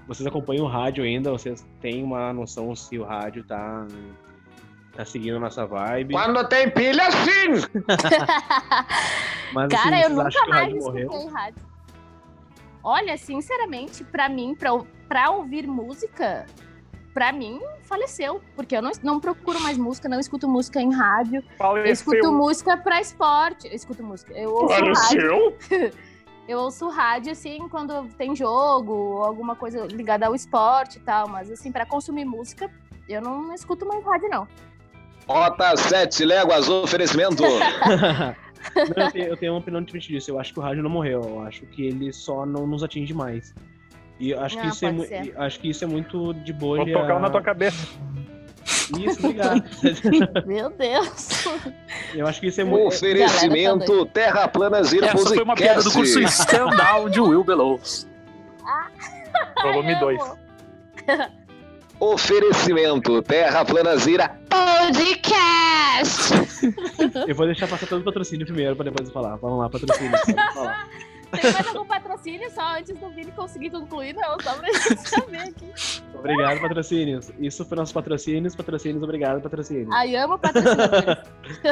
vocês 0.09 0.27
acompanham 0.27 0.65
o 0.65 0.69
rádio 0.69 1.05
ainda? 1.05 1.31
Vocês 1.31 1.65
têm 1.81 2.03
uma 2.03 2.33
noção 2.33 2.75
se 2.75 2.99
o 2.99 3.05
rádio 3.05 3.45
tá, 3.45 3.87
tá 4.95 5.05
seguindo 5.05 5.37
a 5.37 5.41
nossa 5.41 5.65
vibe? 5.65 6.13
Quando 6.13 6.47
tem 6.49 6.69
pilha, 6.69 7.05
sim! 7.13 7.53
Mas, 9.55 9.73
assim, 9.73 9.83
Cara, 9.83 10.01
eu 10.01 10.11
vocês 10.11 10.19
acham 10.19 10.43
nunca 10.43 10.55
mais 10.55 10.75
escutei 10.75 11.29
rádio. 11.31 11.68
Olha, 12.89 13.19
sinceramente, 13.19 14.03
pra 14.03 14.31
mim, 14.31 14.55
pra, 14.55 14.71
pra 15.07 15.31
ouvir 15.31 15.67
música, 15.67 16.47
pra 17.13 17.31
mim, 17.33 17.61
faleceu. 17.83 18.41
Porque 18.57 18.75
eu 18.75 18.81
não, 18.81 18.91
não 19.03 19.21
procuro 19.21 19.61
mais 19.61 19.77
música, 19.77 20.09
não 20.09 20.19
escuto 20.19 20.49
música 20.49 20.81
em 20.81 20.91
rádio. 20.91 21.45
Eu 21.61 21.85
escuto 21.85 22.33
música 22.33 22.79
pra 22.79 22.99
esporte. 22.99 23.67
Eu 23.69 23.75
escuto 23.75 24.03
música. 24.03 24.33
Eu 24.33 24.55
ouço 24.55 24.73
rádio. 24.73 24.95
Faleceu? 24.95 25.59
Eu 26.49 26.61
ouço 26.61 26.89
rádio, 26.89 27.33
assim, 27.33 27.69
quando 27.69 28.09
tem 28.17 28.35
jogo, 28.35 28.91
ou 28.95 29.23
alguma 29.23 29.55
coisa 29.55 29.85
ligada 29.85 30.27
ao 30.27 30.35
esporte 30.35 30.97
e 30.97 31.01
tal. 31.01 31.29
Mas, 31.29 31.51
assim, 31.51 31.71
pra 31.71 31.85
consumir 31.85 32.25
música, 32.25 32.71
eu 33.07 33.21
não 33.21 33.53
escuto 33.53 33.85
mais 33.85 34.03
rádio, 34.03 34.31
não. 34.31 34.49
Rota 35.29 35.77
7 35.77 36.25
léguas, 36.25 36.71
oferecimento. 36.71 37.43
Não, 38.75 39.05
eu, 39.05 39.11
tenho, 39.13 39.27
eu 39.27 39.37
tenho 39.37 39.53
uma 39.53 39.59
opinião 39.61 39.83
diferente 39.83 40.09
disso. 40.09 40.31
Eu 40.31 40.39
acho 40.39 40.53
que 40.53 40.59
o 40.59 40.63
rádio 40.63 40.83
não 40.83 40.91
morreu. 40.91 41.23
Eu 41.23 41.43
acho 41.43 41.63
que 41.67 41.85
ele 41.87 42.13
só 42.13 42.45
não 42.47 42.67
nos 42.67 42.83
atinge 42.83 43.13
mais. 43.15 43.55
E 44.21 44.31
eu 44.31 44.41
acho, 44.41 44.57
que 44.57 44.67
Ah, 44.67 44.69
isso 44.69 44.87
é, 44.87 44.99
ser. 45.05 45.35
acho 45.37 45.61
que 45.61 45.69
isso 45.71 45.85
é 45.85 45.87
muito 45.87 46.33
de 46.35 46.53
boa. 46.53 46.79
Vou 46.79 46.87
tocar 46.93 47.17
um 47.17 47.21
na 47.21 47.31
tua 47.31 47.43
cabeça. 47.43 47.87
Isso, 48.99 49.19
obrigado. 49.21 49.63
Meu 50.47 50.71
Deus. 50.71 51.45
eu 52.15 52.27
acho 52.27 52.41
que 52.41 52.49
isso 52.49 52.61
é 52.61 52.65
muito. 52.65 52.87
Oferecimento 52.89 54.07
Terra 54.07 54.49
Planas 54.49 54.93
e 54.93 54.99
Essa 55.05 55.17
foi 55.19 55.43
uma 55.43 55.55
piada 55.55 55.83
do 55.83 55.91
curso 55.93 56.21
Stand-Down 56.21 57.11
de 57.11 57.21
Will 57.21 57.45
Belows. 57.45 58.09
Volume 59.63 59.95
Ai, 59.95 60.01
2. 60.01 60.21
amo. 60.21 60.39
Oferecimento 62.01 63.23
Terra 63.23 63.65
Planazira. 63.65 64.39
Podcast! 64.49 66.48
Eu 67.27 67.35
vou 67.35 67.47
deixar 67.47 67.69
passar 67.69 67.87
todo 67.87 68.01
o 68.01 68.05
patrocínio 68.05 68.47
primeiro 68.47 68.75
pra 68.77 68.85
depois 68.85 69.09
eu 69.09 69.15
falar. 69.15 69.37
Vamos 69.37 69.59
lá, 69.59 69.69
patrocínio. 69.69 70.13
pode 70.25 70.55
falar. 70.55 70.89
Tem 71.31 71.53
mais 71.53 71.67
algum 71.69 71.85
patrocínio 71.87 72.51
só 72.51 72.79
antes 72.79 72.97
do 72.99 73.11
Vini 73.11 73.31
conseguir 73.33 73.71
concluir? 73.71 74.15
Não, 74.15 74.41
só 74.41 74.55
pra 74.55 74.73
gente 74.73 74.97
saber 75.09 75.37
aqui. 75.37 75.73
Obrigado, 76.15 76.61
patrocínios. 76.61 77.31
Isso 77.39 77.67
foi 77.67 77.77
nossos 77.77 77.93
patrocínios. 77.93 78.57
Patrocínios, 78.57 79.03
obrigado, 79.03 79.43
patrocínios. 79.43 79.91
Ai, 79.93 80.17
amo 80.17 80.39
patrocinadores. 80.39 81.19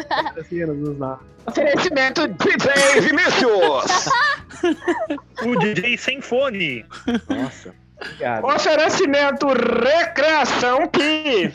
Patrocínios, 0.09 0.77
nos 0.77 0.99
dá. 0.99 1.19
Oferecimento 1.47 2.29
DJ 2.29 3.01
Vinícius. 3.01 4.11
O 5.43 5.59
DJ 5.59 5.97
sem 5.97 6.21
fone. 6.21 6.85
Nossa. 7.29 7.75
Obrigado. 7.99 8.45
Oferecimento 8.45 9.47
Recreação 9.49 10.87
Pi. 10.89 11.55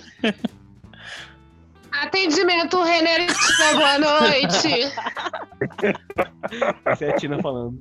Atendimento 1.92 2.82
Renner 2.82 3.28
boa 3.74 3.98
noite. 4.00 4.92
Essa 6.86 7.06
é 7.06 7.10
a 7.12 7.16
Tina 7.16 7.42
falando. 7.42 7.80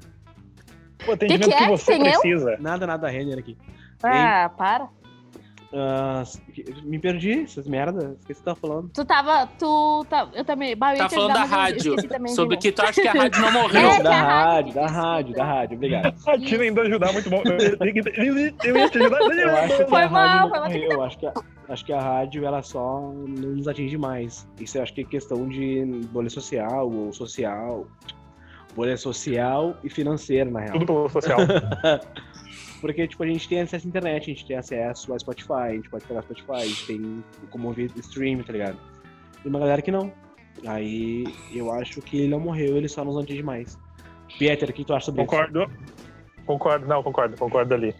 O 1.06 1.12
atendimento 1.12 1.48
que 1.50 1.56
que, 1.56 1.62
é? 1.64 1.68
você 1.68 1.92
Tem 1.92 2.06
eu? 2.06 2.20
precisa. 2.20 2.56
Nada, 2.60 2.86
nada, 2.86 3.08
Renner 3.08 3.38
aqui. 3.38 3.56
Ah, 4.02 4.50
para. 4.56 4.88
Ah, 5.72 6.24
me 6.82 6.98
perdi, 6.98 7.42
essas 7.44 7.66
merdas. 7.68 8.02
O 8.04 8.26
que 8.26 8.34
você 8.34 8.42
tá 8.42 8.56
falando? 8.56 8.90
Tu 8.92 9.04
tava. 9.04 9.46
Tu. 9.56 10.06
Tá, 10.10 10.28
eu 10.34 10.44
também. 10.44 10.76
bah, 10.76 10.94
eu 10.94 10.98
Tá 10.98 11.08
falando 11.08 11.30
ajudar, 11.30 11.46
da 11.48 11.54
eu 11.54 11.60
rádio. 11.60 11.94
esqueci 11.94 12.34
Sobre 12.34 12.56
que 12.56 12.72
tu 12.72 12.82
acha 12.82 13.00
que 13.00 13.06
a 13.08 13.12
rádio 13.22 13.40
não 13.40 13.52
morreu. 13.52 13.88
É, 13.88 13.96
que 13.96 14.02
da 14.02 14.10
rádio 14.20 14.74
rádio, 14.74 14.74
da 14.74 14.86
que 14.86 14.92
rádio, 14.92 15.34
da 15.34 15.44
rádio, 15.44 15.76
obrigado. 15.76 16.14
A 16.26 16.38
Tina 16.38 16.66
indo 16.66 16.80
ajudar, 16.80 17.12
muito 17.12 17.30
bom. 17.30 17.42
Eu, 17.44 17.52
eu, 17.56 18.36
eu, 18.36 18.54
eu 18.64 18.76
ia 18.76 18.88
te 18.90 18.98
ajudar. 18.98 19.20
Eu 19.20 19.56
acho 19.56 19.76
que 19.76 19.84
Foi 19.86 20.02
a 20.02 20.08
mal, 20.10 20.48
foi 20.48 20.58
mal. 20.58 20.68
morreu. 20.68 21.02
Acho 21.04 21.18
que 21.18 21.26
a, 21.26 21.32
acho 21.70 21.84
que 21.84 21.92
a 21.92 22.00
rádio 22.00 22.44
ela 22.44 22.62
só 22.62 23.00
não 23.00 23.54
nos 23.54 23.68
atinge 23.68 23.96
mais. 23.96 24.46
Isso 24.60 24.76
eu 24.76 24.82
acho 24.82 24.92
que 24.92 25.02
é 25.02 25.04
questão 25.04 25.48
de 25.48 25.84
bolha 26.12 26.28
social 26.28 26.90
ou 26.90 27.12
social. 27.12 27.86
Bolha 28.74 28.96
social 28.96 29.76
e 29.82 29.88
financeira, 29.88 30.50
na 30.50 30.60
real. 30.60 30.72
Tudo 30.72 30.86
pelo 30.86 31.08
social. 31.08 31.38
Porque, 32.80 33.06
tipo, 33.06 33.22
a 33.22 33.26
gente 33.26 33.48
tem 33.48 33.60
acesso 33.60 33.86
à 33.86 33.88
internet, 33.88 34.22
a 34.22 34.34
gente 34.34 34.46
tem 34.46 34.56
acesso 34.56 35.12
a 35.12 35.18
Spotify, 35.18 35.52
a 35.52 35.72
gente 35.72 35.90
pode 35.90 36.04
pegar 36.06 36.22
Spotify, 36.22 36.52
a 36.52 36.66
gente 36.66 36.86
tem 36.86 37.24
como 37.50 37.68
ouvir 37.68 37.92
stream, 37.96 38.42
tá 38.42 38.52
ligado? 38.52 38.78
E 39.44 39.48
uma 39.48 39.58
galera 39.58 39.82
que 39.82 39.90
não. 39.90 40.10
Aí 40.66 41.24
eu 41.52 41.70
acho 41.72 42.00
que 42.00 42.18
ele 42.18 42.28
não 42.28 42.40
morreu, 42.40 42.76
ele 42.76 42.88
só 42.88 43.04
nos 43.04 43.16
atinge 43.18 43.42
mais. 43.42 43.78
Peter, 44.38 44.68
o 44.68 44.72
que 44.72 44.84
tu 44.84 44.94
acha 44.94 45.06
sobre 45.06 45.22
isso? 45.22 45.30
Concordo. 45.30 45.70
Concordo, 46.46 46.86
não, 46.86 47.02
concordo, 47.02 47.36
concordo 47.36 47.74
ali. 47.74 47.94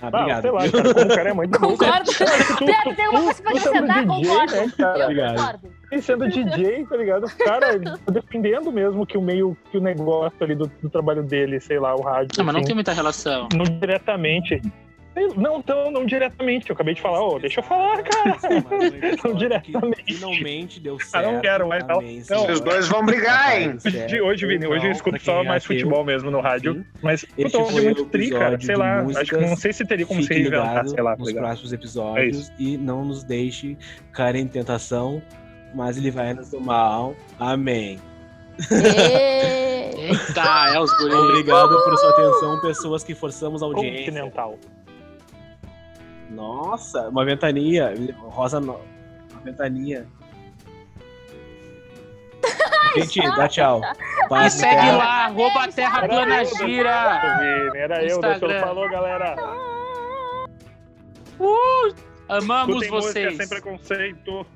Ah, 0.00 0.06
Ah, 0.06 0.08
obrigado. 0.08 0.42
sei 0.42 0.50
lá, 0.50 0.60
cara, 0.70 0.94
como 0.94 1.04
o 1.04 1.16
cara 1.16 1.30
é 1.30 1.32
muito 1.32 1.58
bom. 1.60 1.68
Concordo. 1.70 2.10
Pedro, 2.58 2.94
tem 2.96 3.08
uma 3.08 3.20
coisa 3.22 3.42
pra 3.42 3.52
sendo 3.52 3.68
acrescentar? 3.90 4.06
DJ, 4.06 4.28
Concordo. 4.28 4.52
né, 4.56 4.72
cara? 4.78 4.98
Eu 4.98 5.02
Obrigado. 5.04 5.36
concordo. 5.36 5.68
E 5.90 6.02
sendo 6.02 6.28
DJ, 6.28 6.86
tá 6.86 6.96
ligado? 6.96 7.36
Cara, 7.38 7.72
ele 7.74 7.84
tá 7.84 7.98
defendendo 8.12 8.70
mesmo 8.70 9.06
que 9.06 9.16
o 9.16 9.22
meio, 9.22 9.56
que 9.70 9.78
o 9.78 9.80
negócio 9.80 10.36
ali 10.40 10.54
do, 10.54 10.70
do 10.82 10.90
trabalho 10.90 11.22
dele, 11.22 11.58
sei 11.60 11.78
lá, 11.78 11.94
o 11.94 12.02
rádio. 12.02 12.30
Não, 12.38 12.44
mas 12.44 12.52
não 12.54 12.60
assim, 12.60 12.66
tem 12.66 12.74
muita 12.74 12.92
relação. 12.92 13.48
não 13.54 13.64
diretamente. 13.64 14.60
Não, 15.36 15.58
então, 15.58 15.90
não 15.90 16.04
diretamente. 16.06 16.70
Eu 16.70 16.74
acabei 16.74 16.94
de 16.94 17.00
falar, 17.00 17.22
ô, 17.22 17.38
deixa 17.38 17.60
eu 17.60 17.64
falar, 17.64 18.02
cara. 18.02 18.36
Não 19.24 19.34
diretamente. 19.34 20.14
Finalmente 20.14 20.80
deu 20.80 20.96
Ah, 21.00 21.04
certo. 21.04 21.32
não 21.32 21.40
quero 21.40 21.68
mais, 21.68 21.86
não. 21.86 21.98
Amém, 21.98 22.22
Não. 22.28 22.46
Os 22.50 22.60
dois 22.60 22.88
vão 22.88 23.04
brigar, 23.04 23.60
hein? 23.60 23.76
Tá 23.82 23.90
De 23.90 24.20
hoje, 24.20 24.46
Vini, 24.46 24.66
hoje 24.66 24.86
eu 24.86 24.92
escuto 24.92 25.20
só 25.22 25.42
mais 25.44 25.64
futebol 25.64 26.04
mesmo 26.04 26.30
no 26.30 26.40
rádio. 26.40 26.84
Mas 27.02 27.24
foi 27.50 27.78
é 27.78 27.82
muito 27.82 28.04
tri, 28.06 28.30
cara. 28.30 28.60
Sei 28.60 28.76
lá. 28.76 29.00
Acho 29.16 29.36
que 29.36 29.40
não 29.46 29.56
sei 29.56 29.72
se 29.72 29.84
teria 29.84 30.06
como 30.06 30.22
se 30.22 30.32
reinventar, 30.32 30.86
sei 30.88 31.02
lá. 31.02 31.16
nos 31.16 31.32
próximos 31.32 31.72
É 31.72 31.74
episódios 31.74 32.52
e 32.58 32.76
não 32.76 33.04
nos 33.04 33.24
deixe 33.24 33.76
cair 34.12 34.36
em 34.36 34.46
tentação, 34.46 35.22
mas 35.74 35.96
ele 35.96 36.10
vai 36.10 36.34
nos 36.34 36.50
do 36.50 36.60
mal. 36.60 37.14
Amém. 37.38 37.98
Eita, 39.98 40.70
é 40.74 40.80
os 40.80 40.90
guris. 40.98 41.14
Obrigado 41.14 41.68
por 41.84 41.96
sua 41.98 42.10
atenção, 42.10 42.60
pessoas 42.60 43.04
que 43.04 43.14
forçamos 43.14 43.62
a 43.62 43.66
audiência. 43.66 44.04
Continental. 44.06 44.58
Nossa, 46.30 47.08
uma 47.08 47.24
ventania. 47.24 47.94
Rosa, 48.18 48.60
no... 48.60 48.80
uma 49.32 49.40
ventania. 49.42 50.06
Gente, 52.96 53.20
dá 53.36 53.48
tchau. 53.48 53.80
E 54.24 54.28
Paz, 54.28 54.52
segue 54.52 54.76
cara. 54.76 54.96
lá, 54.98 55.24
arroba 55.24 55.68
Terra 55.68 56.06
Plana 56.06 56.44
Gira. 56.44 57.70
Era 57.74 58.04
eu, 58.04 58.20
deixa 58.20 58.44
eu 58.44 58.60
falou, 58.60 58.90
galera. 58.90 59.34
Amamos 62.28 62.82
Escutem 62.82 62.90
música 62.90 63.20
vocês. 63.20 63.36
sem 63.38 63.48
preconceito. 63.48 64.46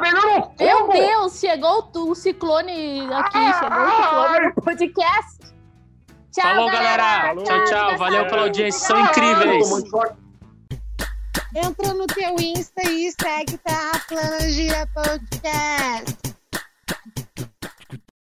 Meu 0.00 0.88
Deus, 0.96 1.38
chegou 1.38 1.90
o 1.94 2.14
ciclone 2.14 3.06
aqui, 3.12 3.52
chegou 3.58 3.82
o 3.82 3.90
ciclone 3.90 4.46
no 4.46 4.62
podcast. 4.62 5.38
Tchau, 6.32 6.42
Falou, 6.42 6.70
galera. 6.70 7.20
Falou. 7.28 7.44
Tchau, 7.44 7.64
tchau. 7.64 7.98
Valeu 7.98 8.26
pela 8.26 8.42
audiência. 8.42 8.86
São 8.86 9.00
incríveis. 9.00 9.68
Entra 11.54 11.94
no 11.94 12.06
teu 12.06 12.36
Insta 12.38 12.82
e 12.82 13.10
segue 13.10 13.56
Terra 13.58 13.98
Plana 14.06 14.48
Gira 14.50 14.86
Podcast. 14.88 16.37